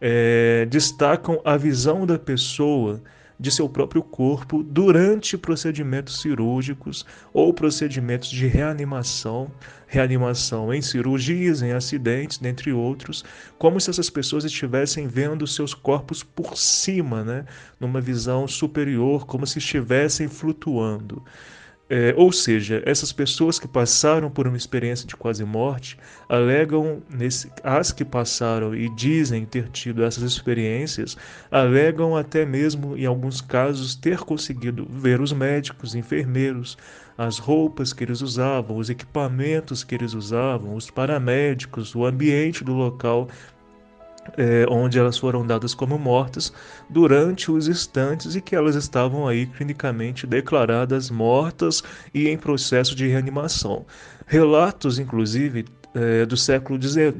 é, 0.00 0.66
destacam 0.66 1.40
a 1.44 1.56
visão 1.56 2.04
da 2.04 2.18
pessoa 2.18 3.02
de 3.38 3.50
seu 3.50 3.68
próprio 3.68 4.02
corpo 4.02 4.62
durante 4.62 5.36
procedimentos 5.36 6.20
cirúrgicos 6.20 7.04
ou 7.32 7.52
procedimentos 7.52 8.30
de 8.30 8.46
reanimação, 8.46 9.50
reanimação 9.86 10.72
em 10.72 10.80
cirurgias, 10.80 11.62
em 11.62 11.72
acidentes, 11.72 12.38
dentre 12.38 12.72
outros, 12.72 13.24
como 13.58 13.80
se 13.80 13.90
essas 13.90 14.08
pessoas 14.08 14.44
estivessem 14.44 15.06
vendo 15.06 15.46
seus 15.46 15.74
corpos 15.74 16.22
por 16.22 16.56
cima, 16.56 17.24
né, 17.24 17.44
numa 17.78 18.00
visão 18.00 18.46
superior, 18.46 19.26
como 19.26 19.46
se 19.46 19.58
estivessem 19.58 20.28
flutuando. 20.28 21.22
É, 21.88 22.14
ou 22.16 22.32
seja, 22.32 22.82
essas 22.86 23.12
pessoas 23.12 23.58
que 23.58 23.68
passaram 23.68 24.30
por 24.30 24.48
uma 24.48 24.56
experiência 24.56 25.06
de 25.06 25.14
quase 25.14 25.44
morte 25.44 25.98
alegam, 26.26 27.02
nesse, 27.10 27.52
as 27.62 27.92
que 27.92 28.02
passaram 28.04 28.74
e 28.74 28.88
dizem 28.88 29.44
ter 29.44 29.68
tido 29.68 30.02
essas 30.02 30.22
experiências, 30.22 31.14
alegam 31.50 32.16
até 32.16 32.46
mesmo, 32.46 32.96
em 32.96 33.04
alguns 33.04 33.42
casos, 33.42 33.94
ter 33.94 34.20
conseguido 34.20 34.86
ver 34.90 35.20
os 35.20 35.32
médicos, 35.32 35.94
enfermeiros, 35.94 36.78
as 37.18 37.38
roupas 37.38 37.92
que 37.92 38.02
eles 38.02 38.22
usavam, 38.22 38.78
os 38.78 38.88
equipamentos 38.88 39.84
que 39.84 39.94
eles 39.94 40.14
usavam, 40.14 40.74
os 40.74 40.90
paramédicos, 40.90 41.94
o 41.94 42.06
ambiente 42.06 42.64
do 42.64 42.72
local 42.72 43.28
é, 44.36 44.66
onde 44.68 44.98
elas 44.98 45.18
foram 45.18 45.46
dadas 45.46 45.74
como 45.74 45.98
mortas 45.98 46.52
durante 46.88 47.50
os 47.50 47.68
instantes 47.68 48.34
e 48.34 48.40
que 48.40 48.56
elas 48.56 48.74
estavam 48.74 49.28
aí 49.28 49.46
clinicamente 49.46 50.26
declaradas 50.26 51.10
mortas 51.10 51.82
e 52.12 52.28
em 52.28 52.36
processo 52.36 52.94
de 52.94 53.06
reanimação. 53.06 53.84
Relatos, 54.26 54.98
inclusive, 54.98 55.64
é, 55.94 56.26
do 56.26 56.36
século 56.36 56.80
XIX, 56.80 57.14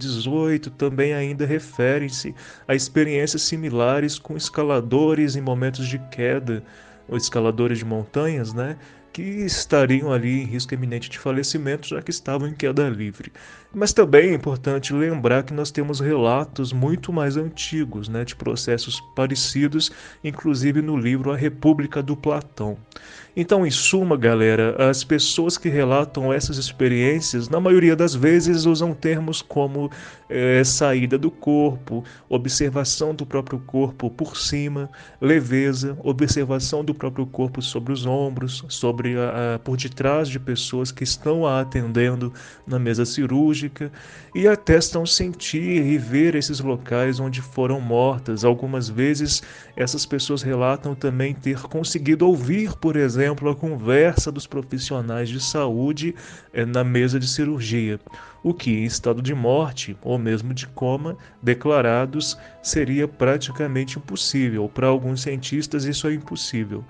XVIII 0.00 0.58
também 0.78 1.12
ainda 1.12 1.44
referem-se 1.44 2.34
a 2.68 2.74
experiências 2.74 3.42
similares 3.42 4.18
com 4.18 4.36
escaladores 4.36 5.34
em 5.34 5.40
momentos 5.40 5.88
de 5.88 5.98
queda, 6.10 6.62
ou 7.08 7.16
escaladores 7.16 7.78
de 7.78 7.84
montanhas, 7.84 8.54
né, 8.54 8.78
que 9.12 9.22
estariam 9.22 10.12
ali 10.12 10.42
em 10.42 10.44
risco 10.44 10.74
iminente 10.74 11.08
de 11.08 11.18
falecimento, 11.18 11.88
já 11.88 12.02
que 12.02 12.10
estavam 12.10 12.48
em 12.48 12.54
queda 12.54 12.88
livre. 12.88 13.32
Mas 13.74 13.92
também 13.92 14.30
é 14.30 14.34
importante 14.34 14.92
lembrar 14.92 15.42
que 15.42 15.52
nós 15.52 15.72
temos 15.72 15.98
relatos 15.98 16.72
muito 16.72 17.12
mais 17.12 17.36
antigos 17.36 18.08
né, 18.08 18.24
de 18.24 18.36
processos 18.36 19.00
parecidos, 19.16 19.90
inclusive 20.22 20.80
no 20.80 20.96
livro 20.96 21.32
A 21.32 21.36
República 21.36 22.00
do 22.00 22.16
Platão. 22.16 22.78
Então, 23.36 23.66
em 23.66 23.70
suma, 23.70 24.16
galera, 24.16 24.76
as 24.88 25.02
pessoas 25.02 25.58
que 25.58 25.68
relatam 25.68 26.32
essas 26.32 26.56
experiências, 26.56 27.48
na 27.48 27.58
maioria 27.58 27.96
das 27.96 28.14
vezes, 28.14 28.64
usam 28.64 28.94
termos 28.94 29.42
como 29.42 29.90
é, 30.28 30.62
saída 30.62 31.18
do 31.18 31.32
corpo, 31.32 32.04
observação 32.28 33.12
do 33.12 33.26
próprio 33.26 33.58
corpo 33.58 34.08
por 34.08 34.36
cima, 34.36 34.88
leveza, 35.20 35.98
observação 36.04 36.84
do 36.84 36.94
próprio 36.94 37.26
corpo 37.26 37.60
sobre 37.60 37.92
os 37.92 38.06
ombros, 38.06 38.64
sobre 38.68 39.18
a, 39.18 39.56
a, 39.56 39.58
por 39.58 39.76
detrás 39.76 40.28
de 40.28 40.38
pessoas 40.38 40.92
que 40.92 41.02
estão 41.02 41.44
a 41.44 41.60
atendendo 41.60 42.32
na 42.64 42.78
mesa 42.78 43.04
cirúrgica 43.04 43.63
e 44.34 44.48
atestam 44.48 45.04
sentir 45.06 45.84
e 45.84 45.98
ver 45.98 46.34
esses 46.34 46.60
locais 46.60 47.20
onde 47.20 47.40
foram 47.40 47.80
mortas. 47.80 48.44
Algumas 48.44 48.88
vezes, 48.88 49.42
essas 49.76 50.04
pessoas 50.04 50.42
relatam 50.42 50.94
também 50.94 51.34
ter 51.34 51.60
conseguido 51.62 52.26
ouvir, 52.26 52.74
por 52.76 52.96
exemplo, 52.96 53.48
a 53.50 53.54
conversa 53.54 54.30
dos 54.32 54.46
profissionais 54.46 55.28
de 55.28 55.40
saúde 55.40 56.14
é, 56.52 56.64
na 56.64 56.84
mesa 56.84 57.18
de 57.18 57.28
cirurgia, 57.28 58.00
o 58.42 58.52
que, 58.52 58.70
em 58.70 58.84
estado 58.84 59.22
de 59.22 59.34
morte 59.34 59.96
ou 60.02 60.18
mesmo 60.18 60.52
de 60.52 60.66
coma, 60.66 61.16
declarados, 61.42 62.36
seria 62.62 63.06
praticamente 63.06 63.98
impossível. 63.98 64.68
Para 64.68 64.86
alguns 64.86 65.22
cientistas, 65.22 65.84
isso 65.84 66.06
é 66.06 66.14
impossível. 66.14 66.84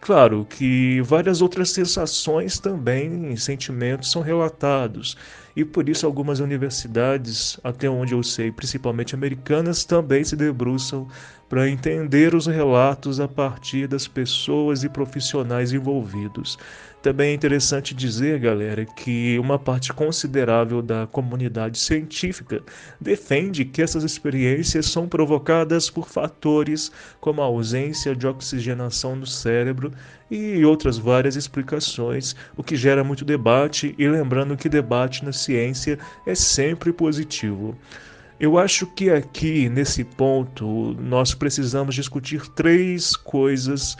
Claro 0.00 0.46
que 0.48 1.00
várias 1.02 1.42
outras 1.42 1.70
sensações 1.70 2.58
também, 2.58 3.36
sentimentos 3.36 4.10
são 4.10 4.22
relatados, 4.22 5.16
e 5.58 5.64
por 5.64 5.88
isso 5.88 6.06
algumas 6.06 6.38
universidades, 6.38 7.58
até 7.64 7.90
onde 7.90 8.14
eu 8.14 8.22
sei, 8.22 8.52
principalmente 8.52 9.16
americanas, 9.16 9.84
também 9.84 10.22
se 10.22 10.36
debruçam 10.36 11.08
para 11.48 11.68
entender 11.68 12.32
os 12.32 12.46
relatos 12.46 13.18
a 13.18 13.26
partir 13.26 13.88
das 13.88 14.06
pessoas 14.06 14.84
e 14.84 14.88
profissionais 14.88 15.72
envolvidos. 15.72 16.56
Também 17.00 17.30
é 17.30 17.34
interessante 17.34 17.94
dizer, 17.94 18.40
galera, 18.40 18.84
que 18.84 19.38
uma 19.38 19.56
parte 19.56 19.92
considerável 19.92 20.82
da 20.82 21.06
comunidade 21.06 21.78
científica 21.78 22.60
defende 23.00 23.64
que 23.64 23.80
essas 23.80 24.02
experiências 24.02 24.86
são 24.86 25.08
provocadas 25.08 25.88
por 25.88 26.08
fatores 26.08 26.90
como 27.20 27.40
a 27.40 27.44
ausência 27.44 28.16
de 28.16 28.26
oxigenação 28.26 29.14
no 29.14 29.26
cérebro 29.26 29.92
e 30.28 30.64
outras 30.64 30.98
várias 30.98 31.36
explicações, 31.36 32.34
o 32.56 32.64
que 32.64 32.74
gera 32.74 33.04
muito 33.04 33.24
debate 33.24 33.94
e 33.96 34.08
lembrando 34.08 34.56
que 34.56 34.68
debate 34.68 35.24
na 35.24 35.32
ciência 35.32 36.00
é 36.26 36.34
sempre 36.34 36.92
positivo. 36.92 37.76
Eu 38.40 38.58
acho 38.58 38.86
que 38.86 39.10
aqui, 39.10 39.68
nesse 39.68 40.04
ponto, 40.04 40.94
nós 41.00 41.32
precisamos 41.34 41.94
discutir 41.94 42.46
três 42.50 43.16
coisas 43.16 43.96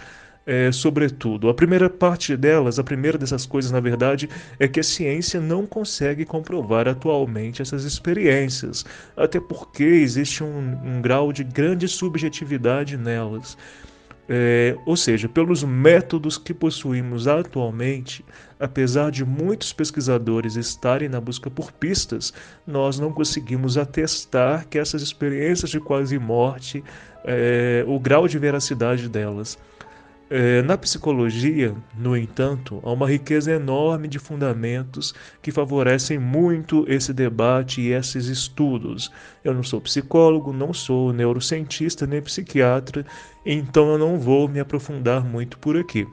é, 0.48 0.72
sobretudo. 0.72 1.50
A 1.50 1.54
primeira 1.54 1.90
parte 1.90 2.34
delas, 2.34 2.78
a 2.78 2.82
primeira 2.82 3.18
dessas 3.18 3.44
coisas, 3.44 3.70
na 3.70 3.80
verdade, 3.80 4.30
é 4.58 4.66
que 4.66 4.80
a 4.80 4.82
ciência 4.82 5.38
não 5.38 5.66
consegue 5.66 6.24
comprovar 6.24 6.88
atualmente 6.88 7.60
essas 7.60 7.84
experiências, 7.84 8.82
até 9.14 9.38
porque 9.38 9.84
existe 9.84 10.42
um, 10.42 10.78
um 10.82 11.02
grau 11.02 11.34
de 11.34 11.44
grande 11.44 11.86
subjetividade 11.86 12.96
nelas. 12.96 13.58
É, 14.26 14.74
ou 14.86 14.96
seja, 14.96 15.28
pelos 15.28 15.62
métodos 15.64 16.38
que 16.38 16.54
possuímos 16.54 17.26
atualmente, 17.28 18.24
apesar 18.58 19.10
de 19.10 19.26
muitos 19.26 19.72
pesquisadores 19.74 20.56
estarem 20.56 21.10
na 21.10 21.20
busca 21.20 21.50
por 21.50 21.72
pistas, 21.72 22.32
nós 22.66 22.98
não 22.98 23.12
conseguimos 23.12 23.76
atestar 23.76 24.66
que 24.66 24.78
essas 24.78 25.02
experiências 25.02 25.70
de 25.70 25.80
quase 25.80 26.18
morte, 26.18 26.82
é, 27.24 27.84
o 27.86 27.98
grau 28.00 28.26
de 28.26 28.38
veracidade 28.38 29.10
delas. 29.10 29.58
É, 30.30 30.60
na 30.60 30.76
psicologia, 30.76 31.74
no 31.96 32.14
entanto, 32.14 32.82
há 32.84 32.92
uma 32.92 33.08
riqueza 33.08 33.50
enorme 33.52 34.06
de 34.06 34.18
fundamentos 34.18 35.14
que 35.40 35.50
favorecem 35.50 36.18
muito 36.18 36.84
esse 36.86 37.14
debate 37.14 37.80
e 37.80 37.92
esses 37.92 38.26
estudos. 38.26 39.10
Eu 39.42 39.54
não 39.54 39.62
sou 39.62 39.80
psicólogo, 39.80 40.52
não 40.52 40.74
sou 40.74 41.14
neurocientista 41.14 42.06
nem 42.06 42.20
psiquiatra, 42.20 43.06
então 43.44 43.92
eu 43.92 43.98
não 43.98 44.18
vou 44.18 44.46
me 44.46 44.60
aprofundar 44.60 45.24
muito 45.24 45.58
por 45.58 45.78
aqui. 45.78 46.06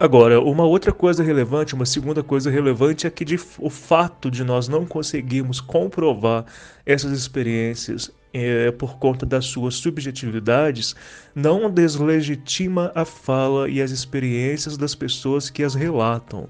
Agora, 0.00 0.40
uma 0.40 0.64
outra 0.64 0.92
coisa 0.92 1.22
relevante, 1.22 1.74
uma 1.74 1.86
segunda 1.86 2.22
coisa 2.22 2.50
relevante 2.50 3.06
é 3.06 3.10
que 3.10 3.26
de, 3.26 3.38
o 3.58 3.68
fato 3.68 4.30
de 4.30 4.42
nós 4.42 4.68
não 4.68 4.86
conseguirmos 4.86 5.60
comprovar 5.60 6.46
essas 6.86 7.12
experiências 7.12 8.10
é, 8.36 8.70
por 8.70 8.98
conta 8.98 9.24
das 9.24 9.46
suas 9.46 9.76
subjetividades, 9.76 10.94
não 11.34 11.70
deslegitima 11.70 12.92
a 12.94 13.04
fala 13.06 13.66
e 13.68 13.80
as 13.80 13.90
experiências 13.90 14.76
das 14.76 14.94
pessoas 14.94 15.48
que 15.48 15.62
as 15.62 15.74
relatam. 15.74 16.46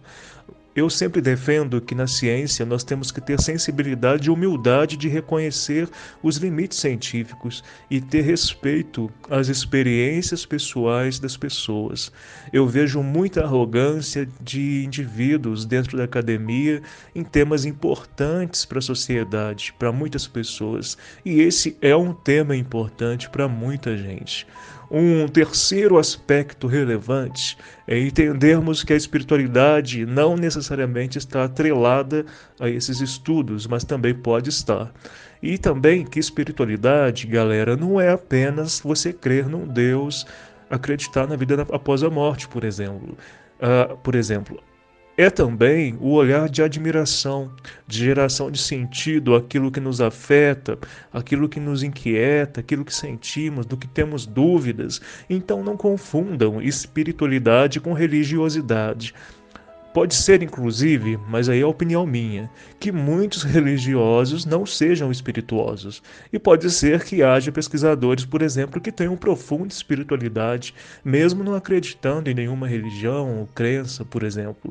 Eu 0.76 0.90
sempre 0.90 1.22
defendo 1.22 1.80
que 1.80 1.94
na 1.94 2.06
ciência 2.06 2.66
nós 2.66 2.84
temos 2.84 3.10
que 3.10 3.18
ter 3.18 3.40
sensibilidade 3.40 4.28
e 4.28 4.30
humildade 4.30 4.98
de 4.98 5.08
reconhecer 5.08 5.88
os 6.22 6.36
limites 6.36 6.78
científicos 6.78 7.64
e 7.90 7.98
ter 7.98 8.20
respeito 8.20 9.10
às 9.30 9.48
experiências 9.48 10.44
pessoais 10.44 11.18
das 11.18 11.34
pessoas. 11.34 12.12
Eu 12.52 12.66
vejo 12.66 13.02
muita 13.02 13.42
arrogância 13.42 14.28
de 14.38 14.84
indivíduos 14.84 15.64
dentro 15.64 15.96
da 15.96 16.04
academia 16.04 16.82
em 17.14 17.24
temas 17.24 17.64
importantes 17.64 18.66
para 18.66 18.78
a 18.78 18.82
sociedade, 18.82 19.72
para 19.78 19.90
muitas 19.90 20.26
pessoas, 20.26 20.98
e 21.24 21.40
esse 21.40 21.74
é 21.80 21.96
um 21.96 22.12
tema 22.12 22.54
importante 22.54 23.30
para 23.30 23.48
muita 23.48 23.96
gente. 23.96 24.46
Um 24.90 25.26
terceiro 25.26 25.98
aspecto 25.98 26.68
relevante 26.68 27.58
é 27.88 27.98
entendermos 27.98 28.84
que 28.84 28.92
a 28.92 28.96
espiritualidade 28.96 30.06
não 30.06 30.36
necessariamente 30.36 31.18
está 31.18 31.44
atrelada 31.44 32.24
a 32.60 32.68
esses 32.68 33.00
estudos, 33.00 33.66
mas 33.66 33.82
também 33.82 34.14
pode 34.14 34.48
estar. 34.48 34.92
E 35.42 35.58
também 35.58 36.04
que 36.04 36.20
espiritualidade, 36.20 37.26
galera, 37.26 37.76
não 37.76 38.00
é 38.00 38.10
apenas 38.10 38.80
você 38.80 39.12
crer 39.12 39.48
num 39.48 39.66
Deus, 39.66 40.24
acreditar 40.70 41.26
na 41.26 41.36
vida 41.36 41.66
após 41.72 42.02
a 42.02 42.10
morte, 42.10 42.46
por 42.48 42.64
exemplo. 42.64 43.16
Uh, 43.56 43.96
por 43.98 44.14
exemplo, 44.14 44.62
é 45.16 45.30
também 45.30 45.96
o 45.98 46.10
olhar 46.10 46.48
de 46.48 46.62
admiração, 46.62 47.50
de 47.86 48.04
geração 48.04 48.50
de 48.50 48.58
sentido, 48.58 49.34
aquilo 49.34 49.70
que 49.70 49.80
nos 49.80 50.00
afeta, 50.00 50.78
aquilo 51.10 51.48
que 51.48 51.58
nos 51.58 51.82
inquieta, 51.82 52.60
aquilo 52.60 52.84
que 52.84 52.94
sentimos, 52.94 53.64
do 53.64 53.78
que 53.78 53.88
temos 53.88 54.26
dúvidas. 54.26 55.00
Então 55.30 55.64
não 55.64 55.76
confundam 55.76 56.60
espiritualidade 56.60 57.80
com 57.80 57.94
religiosidade. 57.94 59.14
Pode 59.94 60.14
ser, 60.14 60.42
inclusive, 60.42 61.18
mas 61.26 61.48
aí 61.48 61.62
é 61.62 61.66
opinião 61.66 62.04
minha, 62.04 62.50
que 62.78 62.92
muitos 62.92 63.42
religiosos 63.42 64.44
não 64.44 64.66
sejam 64.66 65.10
espirituosos. 65.10 66.02
E 66.30 66.38
pode 66.38 66.70
ser 66.70 67.02
que 67.02 67.22
haja 67.22 67.50
pesquisadores, 67.50 68.26
por 68.26 68.42
exemplo, 68.42 68.78
que 68.78 68.92
tenham 68.92 69.16
profunda 69.16 69.72
espiritualidade, 69.72 70.74
mesmo 71.02 71.42
não 71.42 71.54
acreditando 71.54 72.28
em 72.28 72.34
nenhuma 72.34 72.68
religião 72.68 73.38
ou 73.38 73.46
crença, 73.46 74.04
por 74.04 74.22
exemplo. 74.22 74.70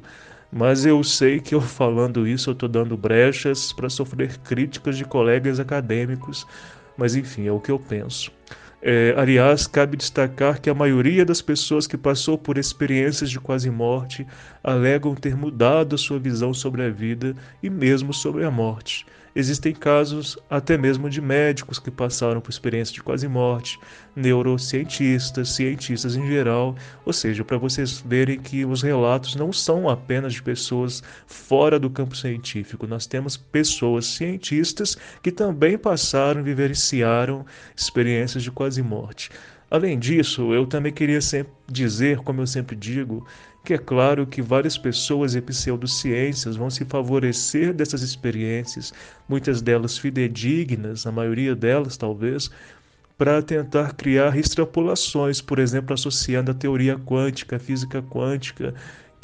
Mas 0.52 0.86
eu 0.86 1.04
sei 1.04 1.40
que 1.40 1.54
eu 1.56 1.62
falando 1.62 2.28
isso 2.28 2.50
eu 2.50 2.54
estou 2.54 2.70
dando 2.70 2.96
brechas 2.96 3.74
para 3.74 3.90
sofrer 3.90 4.38
críticas 4.40 4.98
de 4.98 5.06
colegas 5.06 5.60
acadêmicos, 5.60 6.46
mas 6.98 7.16
enfim, 7.16 7.48
é 7.48 7.52
o 7.52 7.60
que 7.60 7.72
eu 7.72 7.80
penso. 7.80 8.32
É, 8.82 9.16
aliás, 9.18 9.66
cabe 9.66 9.98
destacar 9.98 10.62
que 10.62 10.70
a 10.70 10.74
maioria 10.74 11.25
das 11.25 11.42
pessoas 11.42 11.88
que 11.88 11.98
passou 11.98 12.38
por 12.38 12.58
experiências 12.58 13.32
de 13.32 13.39
quase 13.39 13.69
morte 13.72 14.28
alegam 14.63 15.15
ter 15.15 15.36
mudado 15.36 15.96
a 15.96 15.98
sua 15.98 16.19
visão 16.19 16.54
sobre 16.54 16.84
a 16.84 16.89
vida 16.89 17.36
e 17.63 17.69
mesmo 17.69 18.13
sobre 18.13 18.46
a 18.46 18.52
morte. 18.52 19.06
Existem 19.38 19.74
casos 19.74 20.38
até 20.50 20.78
mesmo 20.78 21.10
de 21.10 21.19
médicos 21.19 21.78
que 21.78 21.91
passaram 21.91 22.39
por 22.39 22.50
experiência 22.50 22.93
de 22.93 23.04
quase 23.04 23.28
morte, 23.28 23.78
neurocientistas, 24.15 25.50
cientistas 25.50 26.15
em 26.15 26.26
geral, 26.26 26.74
ou 27.06 27.12
seja, 27.12 27.43
para 27.43 27.58
vocês 27.58 28.00
verem 28.00 28.39
que 28.39 28.63
os 28.63 28.82
relatos 28.82 29.36
não 29.36 29.52
são 29.52 29.89
apenas 29.89 30.36
de 30.36 30.41
pessoas 30.41 31.04
fora 31.28 31.78
do 31.78 31.89
campo 31.89 32.15
científico, 32.15 32.88
nós 32.88 33.06
temos 33.06 33.36
pessoas 33.36 34.06
cientistas 34.06 34.98
que 35.21 35.34
também 35.34 35.78
passaram 35.78 36.39
e 36.39 36.43
vivenciaram 36.43 37.45
experiências 37.76 38.41
de 38.41 38.52
quase 38.52 38.82
morte. 38.82 39.30
Além 39.69 40.00
disso, 40.00 40.54
eu 40.54 40.65
também 40.65 40.93
queria 40.93 41.19
sempre 41.19 41.52
dizer, 41.67 42.19
como 42.19 42.39
eu 42.39 42.48
sempre 42.48 42.76
digo, 42.76 43.28
que 43.65 43.73
é 43.73 43.78
claro 43.78 44.28
que 44.28 44.41
várias 44.41 44.78
pessoas 44.78 45.34
e 45.36 45.41
pseudociências 45.41 46.56
vão 46.56 46.69
se 46.69 46.86
favorecer 46.86 47.73
dessas 47.73 48.04
experiências, 48.04 48.93
muitas 49.28 49.62
delas 49.62 49.97
fidedignas, 49.97 51.08
a 51.08 51.12
maioria 51.12 51.56
delas 51.56 51.97
talvez, 51.97 52.51
para 53.17 53.41
tentar 53.41 53.93
criar 53.95 54.38
extrapolações, 54.38 55.41
por 55.41 55.58
exemplo, 55.58 55.93
associando 55.93 56.51
a 56.51 56.54
teoria 56.54 56.97
quântica, 56.97 57.56
a 57.56 57.60
física 57.60 58.01
quântica, 58.04 58.75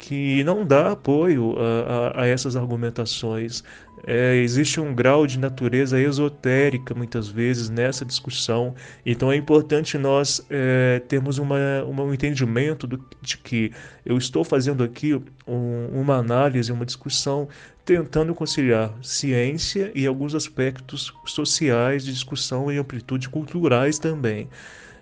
que 0.02 0.42
não 0.42 0.66
dá 0.66 0.90
apoio 0.90 1.54
a, 1.56 2.18
a, 2.18 2.22
a 2.22 2.26
essas 2.26 2.56
argumentações. 2.56 3.62
É, 4.04 4.34
existe 4.34 4.80
um 4.80 4.92
grau 4.92 5.28
de 5.28 5.38
natureza 5.38 6.00
esotérica, 6.00 6.92
muitas 6.92 7.28
vezes, 7.28 7.70
nessa 7.70 8.04
discussão. 8.04 8.74
Então 9.06 9.30
é 9.30 9.36
importante 9.36 9.96
nós 9.96 10.44
é, 10.50 11.00
termos 11.06 11.38
uma, 11.38 11.84
uma, 11.84 12.02
um 12.02 12.12
entendimento 12.12 12.84
do, 12.84 13.00
de 13.20 13.38
que 13.38 13.70
eu 14.04 14.18
estou 14.18 14.42
fazendo 14.42 14.82
aqui 14.82 15.14
um, 15.46 15.86
uma 15.92 16.16
análise, 16.16 16.72
uma 16.72 16.84
discussão, 16.84 17.48
tentando 17.84 18.34
conciliar 18.34 18.92
ciência 19.02 19.92
e 19.94 20.04
alguns 20.04 20.34
aspectos 20.34 21.14
sociais 21.24 22.04
de 22.04 22.12
discussão 22.12 22.72
e 22.72 22.76
amplitude 22.76 23.28
culturais 23.28 24.00
também. 24.00 24.48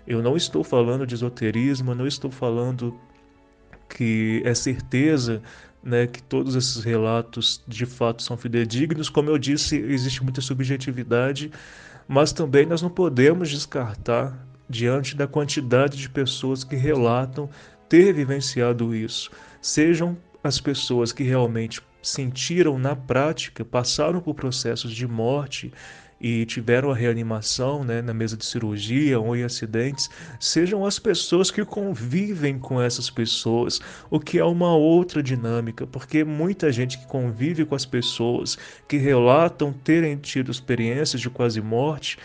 Eu 0.05 0.21
não 0.21 0.37
estou 0.37 0.63
falando 0.63 1.07
de 1.07 1.15
esoterismo, 1.15 1.95
não 1.95 2.05
estou 2.05 2.29
falando 2.29 2.95
que 3.95 4.41
é 4.45 4.53
certeza 4.53 5.41
né, 5.83 6.07
que 6.07 6.21
todos 6.21 6.55
esses 6.55 6.83
relatos 6.83 7.63
de 7.67 7.85
fato 7.85 8.21
são 8.23 8.37
fidedignos. 8.37 9.09
Como 9.09 9.29
eu 9.29 9.37
disse, 9.37 9.77
existe 9.77 10.23
muita 10.23 10.41
subjetividade, 10.41 11.51
mas 12.07 12.31
também 12.31 12.65
nós 12.65 12.81
não 12.81 12.89
podemos 12.89 13.49
descartar, 13.49 14.47
diante 14.69 15.17
da 15.17 15.27
quantidade 15.27 15.97
de 15.97 16.09
pessoas 16.09 16.63
que 16.63 16.77
relatam 16.77 17.49
ter 17.89 18.13
vivenciado 18.13 18.95
isso, 18.95 19.29
sejam 19.61 20.17
as 20.41 20.61
pessoas 20.61 21.11
que 21.11 21.23
realmente 21.23 21.81
sentiram 22.01 22.79
na 22.79 22.95
prática, 22.95 23.65
passaram 23.65 24.21
por 24.21 24.33
processos 24.33 24.93
de 24.93 25.05
morte 25.05 25.71
e 26.21 26.45
tiveram 26.45 26.91
a 26.91 26.95
reanimação 26.95 27.83
né, 27.83 27.99
na 27.99 28.13
mesa 28.13 28.37
de 28.37 28.45
cirurgia 28.45 29.19
ou 29.19 29.35
em 29.35 29.43
acidentes, 29.43 30.07
sejam 30.39 30.85
as 30.85 30.99
pessoas 30.99 31.49
que 31.49 31.65
convivem 31.65 32.59
com 32.59 32.79
essas 32.79 33.09
pessoas, 33.09 33.81
o 34.09 34.19
que 34.19 34.37
é 34.37 34.45
uma 34.45 34.75
outra 34.75 35.23
dinâmica, 35.23 35.87
porque 35.87 36.23
muita 36.23 36.71
gente 36.71 36.99
que 36.99 37.07
convive 37.07 37.65
com 37.65 37.73
as 37.73 37.85
pessoas 37.85 38.55
que 38.87 38.97
relatam 38.97 39.73
terem 39.73 40.15
tido 40.15 40.51
experiências 40.51 41.19
de 41.19 41.29
quase 41.29 41.59
morte, 41.59 42.19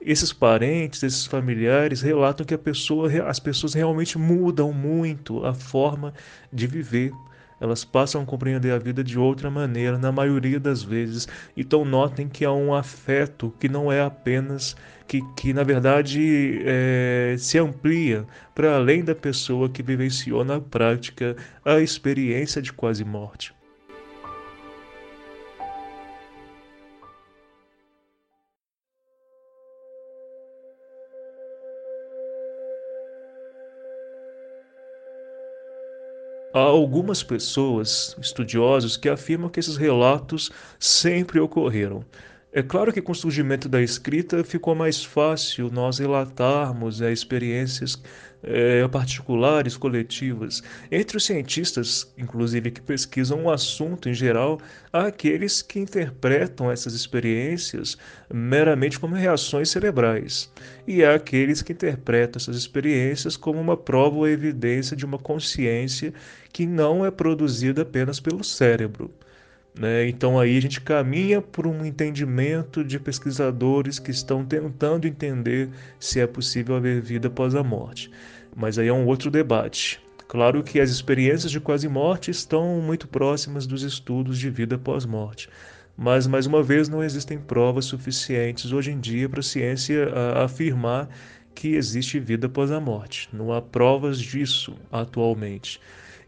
esses 0.00 0.32
parentes, 0.32 1.02
esses 1.02 1.26
familiares 1.26 2.00
relatam 2.00 2.46
que 2.46 2.56
pessoa, 2.56 3.10
as 3.26 3.40
pessoas 3.40 3.74
realmente 3.74 4.16
mudam 4.16 4.72
muito 4.72 5.44
a 5.44 5.52
forma 5.52 6.14
de 6.52 6.66
viver 6.66 7.12
elas 7.60 7.84
passam 7.84 8.22
a 8.22 8.26
compreender 8.26 8.72
a 8.72 8.78
vida 8.78 9.04
de 9.04 9.18
outra 9.18 9.50
maneira, 9.50 9.98
na 9.98 10.10
maioria 10.10 10.58
das 10.58 10.82
vezes. 10.82 11.28
Então, 11.56 11.84
notem 11.84 12.28
que 12.28 12.44
há 12.44 12.52
um 12.52 12.74
afeto 12.74 13.54
que 13.60 13.68
não 13.68 13.92
é 13.92 14.00
apenas, 14.00 14.74
que, 15.06 15.20
que 15.36 15.52
na 15.52 15.62
verdade 15.62 16.62
é, 16.64 17.36
se 17.38 17.58
amplia 17.58 18.26
para 18.54 18.76
além 18.76 19.04
da 19.04 19.14
pessoa 19.14 19.68
que 19.68 19.82
vivenciou 19.82 20.44
na 20.44 20.60
prática 20.60 21.36
a 21.64 21.80
experiência 21.80 22.62
de 22.62 22.72
quase 22.72 23.04
morte. 23.04 23.59
Há 36.52 36.58
algumas 36.60 37.22
pessoas, 37.22 38.16
estudiosos, 38.20 38.96
que 38.96 39.08
afirmam 39.08 39.48
que 39.48 39.60
esses 39.60 39.76
relatos 39.76 40.50
sempre 40.78 41.38
ocorreram. 41.38 42.04
É 42.52 42.64
claro 42.64 42.92
que 42.92 43.00
com 43.00 43.12
o 43.12 43.14
surgimento 43.14 43.68
da 43.68 43.80
escrita 43.80 44.42
ficou 44.42 44.74
mais 44.74 45.04
fácil 45.04 45.70
nós 45.70 46.00
relatarmos 46.00 47.00
é, 47.00 47.12
experiências 47.12 47.96
é, 48.42 48.88
particulares, 48.88 49.76
coletivas. 49.76 50.60
Entre 50.90 51.16
os 51.16 51.24
cientistas, 51.24 52.12
inclusive, 52.18 52.72
que 52.72 52.80
pesquisam 52.80 53.44
o 53.44 53.50
assunto 53.52 54.08
em 54.08 54.14
geral, 54.14 54.60
há 54.92 55.06
aqueles 55.06 55.62
que 55.62 55.78
interpretam 55.78 56.72
essas 56.72 56.92
experiências 56.92 57.96
meramente 58.32 58.98
como 58.98 59.14
reações 59.14 59.70
cerebrais, 59.70 60.50
e 60.88 61.04
há 61.04 61.14
aqueles 61.14 61.62
que 61.62 61.72
interpretam 61.72 62.40
essas 62.40 62.56
experiências 62.56 63.36
como 63.36 63.60
uma 63.60 63.76
prova 63.76 64.16
ou 64.16 64.26
evidência 64.26 64.96
de 64.96 65.04
uma 65.04 65.18
consciência 65.18 66.12
que 66.52 66.66
não 66.66 67.06
é 67.06 67.12
produzida 67.12 67.82
apenas 67.82 68.18
pelo 68.18 68.42
cérebro. 68.42 69.08
Né? 69.78 70.08
Então 70.08 70.38
aí 70.38 70.56
a 70.56 70.60
gente 70.60 70.80
caminha 70.80 71.40
por 71.40 71.66
um 71.66 71.84
entendimento 71.84 72.84
de 72.84 72.98
pesquisadores 72.98 73.98
que 73.98 74.10
estão 74.10 74.44
tentando 74.44 75.06
entender 75.06 75.70
se 75.98 76.20
é 76.20 76.26
possível 76.26 76.76
haver 76.76 77.00
vida 77.00 77.28
após 77.28 77.54
a 77.54 77.62
morte. 77.62 78.10
Mas 78.54 78.78
aí 78.78 78.88
é 78.88 78.92
um 78.92 79.06
outro 79.06 79.30
debate. 79.30 80.00
Claro 80.26 80.62
que 80.62 80.80
as 80.80 80.90
experiências 80.90 81.50
de 81.50 81.58
quase 81.58 81.88
morte 81.88 82.30
estão 82.30 82.80
muito 82.80 83.08
próximas 83.08 83.66
dos 83.66 83.82
estudos 83.82 84.38
de 84.38 84.48
vida 84.48 84.78
pós-morte. 84.78 85.48
Mas, 85.96 86.26
mais 86.26 86.46
uma 86.46 86.62
vez, 86.62 86.88
não 86.88 87.02
existem 87.02 87.36
provas 87.36 87.84
suficientes 87.84 88.72
hoje 88.72 88.90
em 88.92 89.00
dia 89.00 89.28
para 89.28 89.40
a 89.40 89.42
ciência 89.42 90.08
afirmar 90.42 91.08
que 91.54 91.74
existe 91.74 92.18
vida 92.18 92.46
após 92.46 92.70
a 92.70 92.80
morte. 92.80 93.28
Não 93.32 93.52
há 93.52 93.60
provas 93.60 94.20
disso 94.20 94.76
atualmente. 94.90 95.80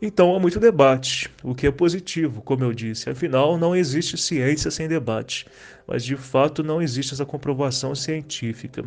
Então 0.04 0.34
há 0.34 0.40
muito 0.40 0.58
debate, 0.58 1.30
o 1.44 1.54
que 1.54 1.64
é 1.64 1.70
positivo, 1.70 2.42
como 2.42 2.64
eu 2.64 2.72
disse. 2.74 3.08
Afinal, 3.08 3.56
não 3.56 3.74
existe 3.74 4.18
ciência 4.18 4.68
sem 4.68 4.88
debate, 4.88 5.46
mas 5.86 6.04
de 6.04 6.16
fato 6.16 6.60
não 6.64 6.82
existe 6.82 7.14
essa 7.14 7.24
comprovação 7.24 7.94
científica. 7.94 8.84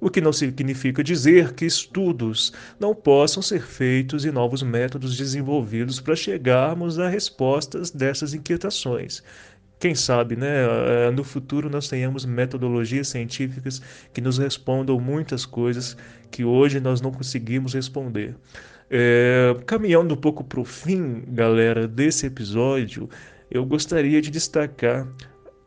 O 0.00 0.10
que 0.10 0.20
não 0.20 0.32
significa 0.32 1.04
dizer 1.04 1.52
que 1.52 1.64
estudos 1.64 2.52
não 2.80 2.96
possam 2.96 3.40
ser 3.40 3.62
feitos 3.62 4.24
e 4.24 4.32
novos 4.32 4.60
métodos 4.60 5.16
desenvolvidos 5.16 6.00
para 6.00 6.16
chegarmos 6.16 6.98
a 6.98 7.08
respostas 7.08 7.92
dessas 7.92 8.34
inquietações. 8.34 9.22
Quem 9.78 9.94
sabe, 9.94 10.36
né, 10.36 10.64
eh, 10.64 11.10
no 11.10 11.22
futuro 11.22 11.68
nós 11.68 11.88
tenhamos 11.88 12.24
metodologias 12.24 13.08
científicas 13.08 13.82
que 14.12 14.22
nos 14.22 14.38
respondam 14.38 14.98
muitas 14.98 15.44
coisas 15.44 15.96
que 16.30 16.44
hoje 16.44 16.80
nós 16.80 17.00
não 17.00 17.12
conseguimos 17.12 17.74
responder. 17.74 18.34
É, 18.90 19.54
caminhando 19.66 20.14
um 20.14 20.16
pouco 20.16 20.42
para 20.44 20.60
o 20.60 20.64
fim, 20.64 21.24
galera, 21.28 21.86
desse 21.86 22.26
episódio, 22.26 23.08
eu 23.50 23.64
gostaria 23.66 24.22
de 24.22 24.30
destacar 24.30 25.06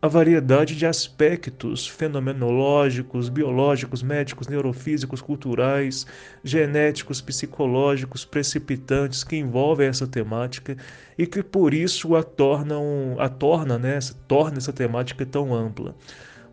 a 0.02 0.08
variedade 0.08 0.78
de 0.78 0.86
aspectos 0.86 1.86
fenomenológicos, 1.86 3.28
biológicos, 3.28 4.02
médicos, 4.02 4.48
neurofísicos, 4.48 5.22
culturais, 5.22 6.08
genéticos, 6.42 7.20
psicológicos, 7.20 8.24
precipitantes 8.24 9.26
que 9.26 9.36
envolvem 9.36 9.88
essa 9.88 10.08
temática 10.08 10.78
e 11.18 11.28
que 11.28 11.44
por 11.44 11.74
isso 11.74 12.16
a 12.16 12.24
tornam, 12.24 13.18
a 13.20 13.28
torna, 13.28 13.78
né, 13.78 14.00
torna 14.26 14.58
essa 14.58 14.72
temática 14.72 15.26
tão 15.26 15.54
ampla. 15.54 15.94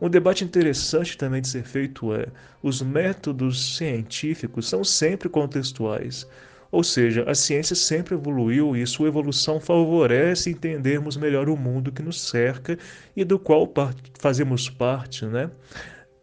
Um 0.01 0.11
debate 0.11 0.45
interessante 0.45 1.17
também 1.17 1.41
de 1.41 1.49
ser 1.49 1.63
feito 1.63 2.13
é: 2.13 2.27
os 2.61 2.83
métodos 2.83 3.77
científicos 3.77 4.69
são 4.69 4.83
sempre 4.83 5.29
contextuais. 5.29 6.27
Ou 6.71 6.83
seja, 6.83 7.29
a 7.29 7.35
ciência 7.35 7.77
sempre 7.77 8.15
evoluiu 8.15 8.77
e 8.77 8.87
sua 8.87 9.09
evolução 9.09 9.61
favorece 9.61 10.51
entendermos 10.51 11.17
melhor 11.17 11.49
o 11.49 11.57
mundo 11.57 11.93
que 11.93 12.03
nos 12.03 12.21
cerca 12.21 12.79
e 13.17 13.25
do 13.25 13.39
qual 13.39 13.73
fazemos 14.19 14.69
parte, 14.69 15.25
né? 15.27 15.51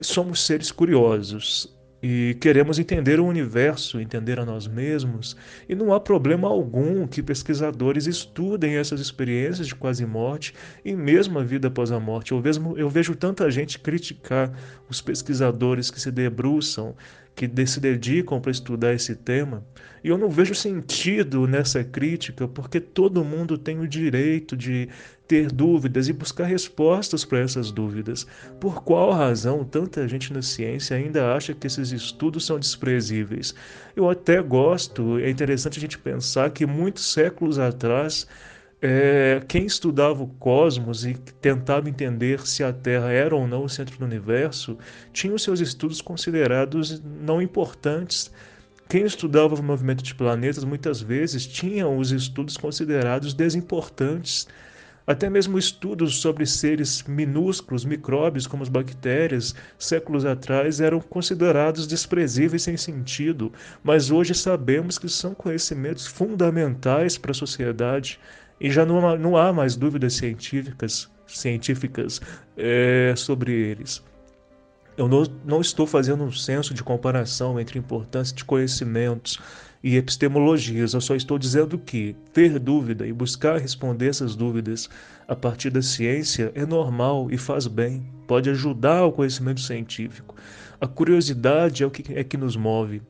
Somos 0.02 0.42
seres 0.42 0.72
curiosos 0.72 1.73
e 2.06 2.36
queremos 2.42 2.78
entender 2.78 3.18
o 3.22 3.26
universo, 3.26 3.98
entender 3.98 4.38
a 4.38 4.44
nós 4.46 4.68
mesmos, 4.68 5.38
e 5.70 5.74
não 5.74 5.94
há 5.94 6.02
problema 6.02 6.50
algum 6.50 7.08
que 7.08 7.24
pesquisadores 7.24 8.08
estudem 8.08 8.76
essas 8.76 9.00
experiências 9.00 9.68
de 9.68 9.74
quase 9.74 10.06
morte 10.06 10.54
e 10.84 10.94
mesmo 10.94 11.40
a 11.40 11.44
vida 11.44 11.70
após 11.70 11.94
a 11.94 12.02
morte. 12.02 12.34
Eu 12.34 12.42
vejo, 12.42 12.74
eu 12.76 12.90
vejo 12.90 13.16
tanta 13.16 13.50
gente 13.50 13.80
criticar 13.80 14.52
os 14.90 15.00
pesquisadores 15.00 15.90
que 15.90 16.02
se 16.02 16.12
debruçam 16.12 16.94
que 17.36 17.50
se 17.66 17.80
dedicam 17.80 18.40
para 18.40 18.52
estudar 18.52 18.94
esse 18.94 19.16
tema, 19.16 19.66
e 20.04 20.10
eu 20.10 20.18
não 20.18 20.30
vejo 20.30 20.54
sentido 20.54 21.48
nessa 21.48 21.84
crítica, 21.84 22.48
porque 22.48 22.80
todo 22.80 23.26
mundo 23.26 23.58
tem 23.58 23.80
o 23.80 23.88
direito 23.88 24.56
de 24.56 24.88
ter 25.34 25.52
dúvidas 25.52 26.08
e 26.08 26.14
buscar 26.14 26.44
respostas 26.44 27.26
para 27.26 27.40
essas 27.40 27.72
dúvidas. 27.72 28.28
Por 28.60 28.84
qual 28.84 29.12
razão 29.12 29.64
tanta 29.64 30.08
gente 30.08 30.32
na 30.32 30.44
ciência 30.44 30.96
ainda 30.96 31.34
acha 31.34 31.56
que 31.56 31.66
esses 31.66 31.92
estudos 31.92 32.46
são 32.46 32.60
desprezíveis? 32.60 33.56
Eu 33.96 34.08
até 34.08 34.40
gosto, 34.44 35.18
é 35.18 35.32
interessante 35.32 35.80
a 35.80 35.82
gente 35.82 35.98
pensar 35.98 36.52
que 36.52 36.68
muitos 36.68 37.12
séculos 37.12 37.58
atrás 37.58 38.28
é, 38.80 39.42
quem 39.48 39.66
estudava 39.66 40.22
o 40.22 40.28
cosmos 40.28 41.04
e 41.04 41.16
tentava 41.42 41.90
entender 41.90 42.46
se 42.46 42.64
a 42.64 42.72
Terra 42.72 43.12
era 43.12 43.36
ou 43.36 43.48
não 43.48 43.64
o 43.64 43.70
centro 43.70 43.98
do 43.98 44.06
universo 44.06 44.78
tinha 45.12 45.34
os 45.34 45.42
seus 45.42 45.60
estudos 45.62 46.00
considerados 46.00 47.02
não 47.02 47.42
importantes. 47.42 48.32
Quem 48.88 49.04
estudava 49.04 49.56
o 49.56 49.64
movimento 49.64 50.04
de 50.04 50.14
planetas 50.14 50.64
muitas 50.64 51.02
vezes 51.02 51.48
tinha 51.48 51.88
os 51.88 52.12
estudos 52.12 52.56
considerados 52.56 53.34
desimportantes. 53.34 54.48
Até 55.06 55.30
mesmo 55.30 55.58
estudos 55.58 56.22
sobre 56.22 56.46
seres 56.46 57.04
minúsculos, 57.04 57.84
micróbios 57.84 58.48
como 58.48 58.64
as 58.64 58.70
bactérias, 58.70 59.54
séculos 59.78 60.24
atrás 60.24 60.80
eram 60.80 61.02
considerados 61.02 61.86
desprezíveis 61.86 62.64
sem 62.64 62.78
sentido, 62.78 63.52
mas 63.84 64.10
hoje 64.10 64.34
sabemos 64.34 64.98
que 64.98 65.10
são 65.10 65.34
conhecimentos 65.34 66.08
fundamentais 66.08 67.18
para 67.18 67.32
a 67.32 67.36
sociedade 67.36 68.18
e 68.62 68.72
já 68.72 68.86
não 68.86 69.06
há, 69.06 69.18
não 69.18 69.36
há 69.36 69.52
mais 69.52 69.76
dúvidas 69.76 70.14
científicas, 70.14 71.12
científicas 71.28 72.22
é, 72.56 73.14
sobre 73.18 73.52
eles. 73.52 74.02
Eu 74.96 75.10
não, 75.10 75.24
não 75.44 75.60
estou 75.60 75.86
fazendo 75.86 76.24
um 76.24 76.32
senso 76.32 76.74
de 76.74 76.84
comparação 76.84 77.60
entre 77.60 77.78
a 77.78 77.82
importância 77.82 78.34
de 78.34 78.46
conhecimentos 78.46 79.38
e 79.84 79.98
epistemologias, 79.98 80.94
eu 80.94 81.02
só 81.02 81.14
estou 81.14 81.38
dizendo 81.38 81.78
que 81.78 82.16
ter 82.32 82.58
dúvida 82.58 83.06
e 83.06 83.12
buscar 83.12 83.60
responder 83.60 84.08
essas 84.08 84.34
dúvidas 84.34 84.90
a 85.28 85.36
partir 85.36 85.70
da 85.70 85.82
ciência 85.82 86.54
é 86.56 86.66
normal 86.66 87.30
e 87.30 87.38
faz 87.38 87.68
bem, 87.68 88.02
pode 88.26 88.50
ajudar 88.50 89.06
o 89.06 89.12
conhecimento 89.12 89.60
científico. 89.60 90.36
A 90.80 90.88
curiosidade 90.88 91.84
é 91.84 91.86
o 91.86 91.92
que 91.92 92.14
é 92.14 92.24
que 92.24 92.38
nos 92.38 92.56
move. 92.56 93.02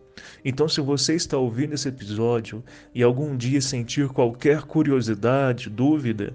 Então, 0.44 0.68
se 0.68 0.82
você 0.82 1.16
está 1.16 1.38
ouvindo 1.38 1.74
esse 1.74 1.88
episódio 1.88 2.64
e 2.94 3.04
algum 3.04 3.38
dia 3.38 3.62
sentir 3.62 4.08
qualquer 4.10 4.64
curiosidade, 4.64 5.70
dúvida, 5.70 6.34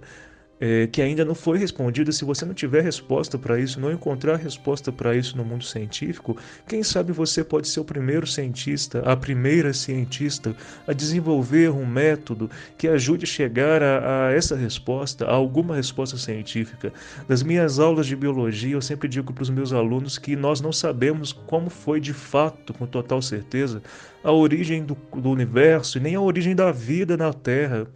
é, 0.61 0.87
que 0.87 1.01
ainda 1.01 1.25
não 1.25 1.35
foi 1.35 1.59
respondida, 1.59 2.11
se 2.11 2.25
você 2.25 2.44
não 2.44 2.55
tiver 2.55 2.83
resposta 2.83 3.38
para 3.38 3.59
isso, 3.59 3.81
não 3.81 3.92
encontrar 3.92 4.37
resposta 4.37 4.90
para 4.90 5.14
isso 5.14 5.37
no 5.37 5.44
mundo 5.44 5.64
científico, 5.64 6.37
quem 6.66 6.83
sabe 6.83 7.12
você 7.12 7.44
pode 7.44 7.68
ser 7.68 7.81
o 7.81 7.85
primeiro 7.85 8.27
cientista, 8.27 9.01
a 9.01 9.16
primeira 9.16 9.73
cientista 9.73 10.55
a 10.87 10.92
desenvolver 10.92 11.71
um 11.71 11.87
método 11.87 12.51
que 12.77 12.88
ajude 12.88 13.25
a 13.25 13.29
chegar 13.29 13.83
a, 13.83 14.27
a 14.27 14.33
essa 14.33 14.57
resposta, 14.57 15.27
a 15.27 15.33
alguma 15.33 15.77
resposta 15.77 16.16
científica. 16.16 16.92
Nas 17.29 17.42
minhas 17.42 17.79
aulas 17.79 18.07
de 18.07 18.16
biologia, 18.16 18.75
eu 18.75 18.83
sempre 18.83 19.09
digo 19.09 19.33
para 19.33 19.42
os 19.42 19.51
meus 19.51 19.73
alunos 19.73 20.18
que 20.18 20.35
nós 20.35 20.61
não 20.61 20.73
sabemos 20.73 21.33
como 21.33 21.71
foi 21.71 22.01
de 22.01 22.12
fato, 22.12 22.73
com 22.75 22.87
total 22.87 23.23
certeza, 23.23 23.83
a 24.23 24.33
origem 24.33 24.85
do, 24.85 24.97
do 25.14 25.31
universo 25.31 25.99
e 25.99 26.01
nem 26.01 26.14
a 26.14 26.21
origem 26.21 26.55
da 26.55 26.73
vida 26.73 27.16
na 27.16 27.33
Terra 27.33 27.87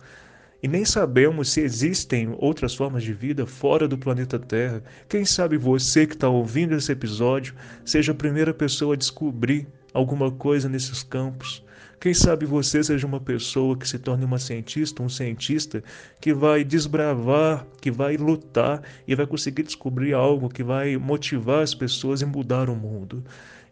e 0.62 0.68
nem 0.68 0.84
sabemos 0.84 1.50
se 1.50 1.60
existem 1.60 2.32
outras 2.38 2.72
formas 2.72 3.02
de 3.02 3.12
vida 3.12 3.44
fora 3.44 3.88
do 3.88 3.98
planeta 3.98 4.38
Terra. 4.38 4.80
Quem 5.08 5.24
sabe 5.24 5.56
você 5.56 6.06
que 6.06 6.14
está 6.14 6.28
ouvindo 6.28 6.76
esse 6.76 6.92
episódio 6.92 7.54
seja 7.84 8.12
a 8.12 8.14
primeira 8.14 8.54
pessoa 8.54 8.94
a 8.94 8.96
descobrir 8.96 9.66
alguma 9.92 10.30
coisa 10.30 10.68
nesses 10.68 11.02
campos. 11.02 11.64
Quem 11.98 12.14
sabe 12.14 12.46
você 12.46 12.82
seja 12.82 13.06
uma 13.06 13.20
pessoa 13.20 13.76
que 13.76 13.88
se 13.88 13.98
torne 13.98 14.24
uma 14.24 14.38
cientista, 14.38 15.02
um 15.02 15.08
cientista 15.08 15.82
que 16.20 16.32
vai 16.32 16.62
desbravar, 16.62 17.66
que 17.80 17.90
vai 17.90 18.16
lutar 18.16 18.82
e 19.06 19.16
vai 19.16 19.26
conseguir 19.26 19.64
descobrir 19.64 20.12
algo 20.12 20.48
que 20.48 20.62
vai 20.62 20.96
motivar 20.96 21.62
as 21.62 21.74
pessoas 21.74 22.20
e 22.20 22.24
mudar 22.24 22.70
o 22.70 22.76
mundo. 22.76 23.24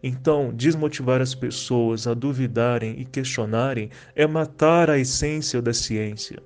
Então, 0.03 0.53
desmotivar 0.53 1.21
as 1.21 1.35
pessoas 1.35 2.05
a 2.05 2.13
duvidarem 2.13 2.99
e 2.99 3.05
questionarem 3.05 3.89
é 4.13 4.27
matar 4.27 4.89
a 4.89 4.97
essência 4.97 5.61
da 5.61 5.73
ciência. 5.73 6.41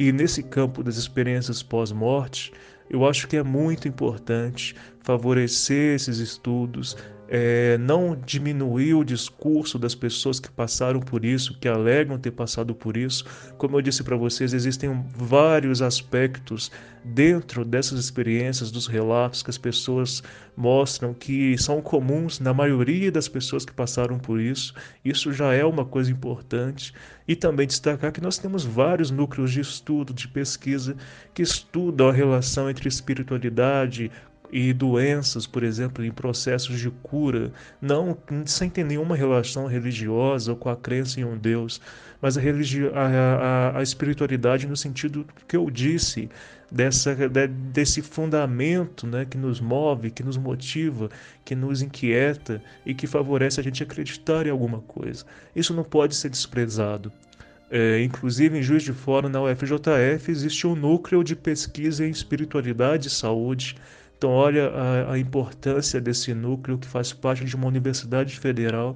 E 0.00 0.12
nesse 0.12 0.42
campo 0.42 0.82
das 0.82 0.96
experiências 0.96 1.62
pós-morte, 1.62 2.54
eu 2.88 3.06
acho 3.06 3.28
que 3.28 3.36
é 3.36 3.42
muito 3.42 3.86
importante 3.86 4.74
favorecer 5.00 5.94
esses 5.94 6.16
estudos, 6.16 6.96
é, 7.32 7.78
não 7.78 8.16
diminuir 8.16 8.94
o 8.94 9.04
discurso 9.04 9.78
das 9.78 9.94
pessoas 9.94 10.40
que 10.40 10.50
passaram 10.50 10.98
por 10.98 11.24
isso, 11.24 11.56
que 11.60 11.68
alegam 11.68 12.18
ter 12.18 12.32
passado 12.32 12.74
por 12.74 12.96
isso. 12.96 13.24
Como 13.56 13.76
eu 13.76 13.80
disse 13.80 14.02
para 14.02 14.16
vocês, 14.16 14.52
existem 14.52 14.90
vários 15.16 15.80
aspectos 15.80 16.72
dentro 17.04 17.64
dessas 17.64 18.00
experiências, 18.00 18.72
dos 18.72 18.88
relatos 18.88 19.44
que 19.44 19.50
as 19.50 19.56
pessoas 19.56 20.22
mostram 20.56 21.14
que 21.14 21.56
são 21.56 21.80
comuns 21.80 22.40
na 22.40 22.52
maioria 22.52 23.12
das 23.12 23.28
pessoas 23.28 23.64
que 23.64 23.72
passaram 23.72 24.18
por 24.18 24.40
isso. 24.40 24.74
Isso 25.04 25.32
já 25.32 25.54
é 25.54 25.64
uma 25.64 25.84
coisa 25.84 26.10
importante. 26.10 26.92
E 27.28 27.36
também 27.36 27.66
destacar 27.66 28.10
que 28.10 28.20
nós 28.20 28.38
temos 28.38 28.64
vários 28.64 29.10
núcleos 29.10 29.52
de 29.52 29.60
estudo, 29.60 30.12
de 30.12 30.26
pesquisa, 30.26 30.96
que 31.32 31.42
estudam 31.42 32.08
a 32.08 32.12
relação 32.12 32.68
entre 32.68 32.88
espiritualidade, 32.88 34.10
e 34.52 34.72
doenças, 34.72 35.46
por 35.46 35.62
exemplo, 35.62 36.04
em 36.04 36.10
processos 36.10 36.78
de 36.78 36.90
cura, 37.02 37.52
não 37.80 38.16
sem 38.46 38.68
ter 38.68 38.84
nenhuma 38.84 39.16
relação 39.16 39.66
religiosa 39.66 40.52
ou 40.52 40.56
com 40.56 40.68
a 40.68 40.76
crença 40.76 41.20
em 41.20 41.24
um 41.24 41.36
Deus, 41.36 41.80
mas 42.20 42.36
a, 42.36 42.40
a, 42.40 43.74
a, 43.74 43.78
a 43.78 43.82
espiritualidade 43.82 44.66
no 44.66 44.76
sentido 44.76 45.26
que 45.46 45.56
eu 45.56 45.70
disse, 45.70 46.28
dessa, 46.70 47.14
de, 47.14 47.46
desse 47.48 48.00
fundamento 48.00 49.06
né, 49.06 49.24
que 49.24 49.36
nos 49.36 49.60
move, 49.60 50.10
que 50.10 50.22
nos 50.22 50.36
motiva, 50.36 51.10
que 51.44 51.54
nos 51.54 51.82
inquieta 51.82 52.62
e 52.86 52.94
que 52.94 53.06
favorece 53.06 53.60
a 53.60 53.62
gente 53.62 53.82
acreditar 53.82 54.46
em 54.46 54.50
alguma 54.50 54.80
coisa. 54.80 55.24
Isso 55.54 55.74
não 55.74 55.82
pode 55.82 56.14
ser 56.14 56.30
desprezado. 56.30 57.12
É, 57.70 58.02
inclusive, 58.02 58.58
em 58.58 58.62
Juiz 58.62 58.82
de 58.82 58.92
Fora, 58.92 59.28
na 59.28 59.40
UFJF, 59.42 60.28
existe 60.28 60.66
um 60.66 60.74
núcleo 60.74 61.22
de 61.22 61.36
pesquisa 61.36 62.04
em 62.04 62.10
espiritualidade 62.10 63.06
e 63.06 63.10
saúde 63.10 63.76
então, 64.20 64.32
olha 64.32 64.68
a, 64.68 65.12
a, 65.14 65.18
importância 65.18 65.98
desse 65.98 66.34
núcleo 66.34 66.76
que 66.76 66.86
faz 66.86 67.10
parte 67.10 67.42
de 67.42 67.56
uma 67.56 67.66
universidade 67.66 68.38
federal, 68.38 68.94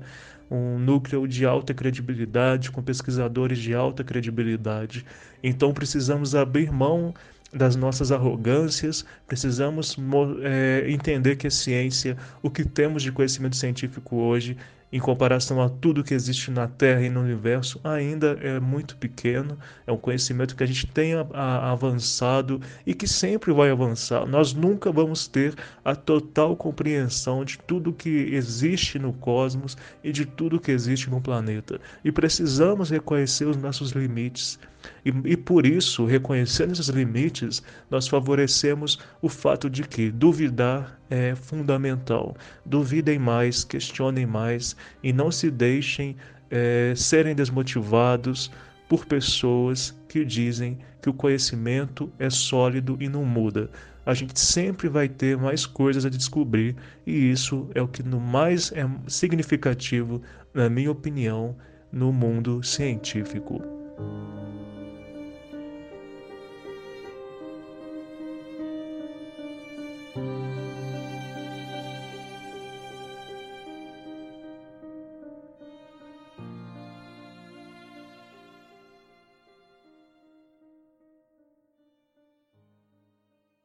um 0.50 0.78
núcleo 0.78 1.26
de 1.26 1.46
alta 1.46 1.72
credibilidade, 1.72 2.70
com 2.70 2.82
pesquisadores 2.82 3.58
de 3.58 3.74
alta 3.74 4.04
credibilidade. 4.04 5.02
Então, 5.42 5.72
precisamos 5.72 6.34
abrir 6.34 6.70
mão 6.70 7.14
das 7.50 7.74
nossas 7.74 8.12
arrogâncias, 8.12 9.02
precisamos 9.26 9.96
é, 10.42 10.84
entender 10.90 11.36
que 11.36 11.46
a 11.46 11.50
ciência, 11.50 12.18
o 12.42 12.50
que 12.50 12.62
temos 12.62 13.02
de 13.02 13.10
conhecimento 13.10 13.56
científico 13.56 14.16
hoje, 14.16 14.58
em 14.94 15.00
comparação 15.00 15.60
a 15.60 15.68
tudo 15.68 16.04
que 16.04 16.14
existe 16.14 16.52
na 16.52 16.68
Terra 16.68 17.02
e 17.02 17.10
no 17.10 17.20
universo, 17.20 17.80
ainda 17.82 18.38
é 18.40 18.60
muito 18.60 18.96
pequeno. 18.96 19.58
É 19.84 19.90
um 19.90 19.96
conhecimento 19.96 20.54
que 20.54 20.62
a 20.62 20.66
gente 20.66 20.86
tem 20.86 21.14
avançado 21.34 22.60
e 22.86 22.94
que 22.94 23.08
sempre 23.08 23.52
vai 23.52 23.70
avançar. 23.70 24.24
Nós 24.24 24.54
nunca 24.54 24.92
vamos 24.92 25.26
ter 25.26 25.56
a 25.84 25.96
total 25.96 26.56
compreensão 26.56 27.44
de 27.44 27.58
tudo 27.58 27.92
que 27.92 28.08
existe 28.08 28.96
no 28.96 29.12
cosmos 29.12 29.76
e 30.04 30.12
de 30.12 30.24
tudo 30.24 30.60
que 30.60 30.70
existe 30.70 31.10
no 31.10 31.20
planeta. 31.20 31.80
E 32.04 32.12
precisamos 32.12 32.88
reconhecer 32.88 33.46
os 33.46 33.56
nossos 33.56 33.90
limites. 33.90 34.60
E, 35.04 35.12
e, 35.24 35.36
por 35.36 35.66
isso, 35.66 36.04
reconhecendo 36.04 36.72
esses 36.72 36.88
limites, 36.88 37.62
nós 37.90 38.08
favorecemos 38.08 38.98
o 39.20 39.28
fato 39.28 39.68
de 39.68 39.82
que 39.82 40.10
duvidar 40.10 40.98
é 41.10 41.34
fundamental. 41.34 42.36
Duvidem 42.64 43.18
mais, 43.18 43.64
questionem 43.64 44.26
mais 44.26 44.76
e 45.02 45.12
não 45.12 45.30
se 45.30 45.50
deixem 45.50 46.16
é, 46.50 46.92
serem 46.96 47.34
desmotivados 47.34 48.50
por 48.88 49.06
pessoas 49.06 49.94
que 50.08 50.24
dizem 50.24 50.78
que 51.02 51.10
o 51.10 51.14
conhecimento 51.14 52.12
é 52.18 52.30
sólido 52.30 52.96
e 53.00 53.08
não 53.08 53.24
muda. 53.24 53.70
A 54.06 54.12
gente 54.12 54.38
sempre 54.38 54.88
vai 54.88 55.08
ter 55.08 55.36
mais 55.36 55.64
coisas 55.64 56.04
a 56.04 56.10
descobrir 56.10 56.76
e 57.06 57.30
isso 57.30 57.68
é 57.74 57.80
o 57.80 57.88
que 57.88 58.02
no 58.02 58.20
mais 58.20 58.70
é 58.72 58.86
significativo, 59.06 60.20
na 60.52 60.68
minha 60.68 60.90
opinião, 60.90 61.56
no 61.90 62.12
mundo 62.12 62.62
científico. 62.62 63.62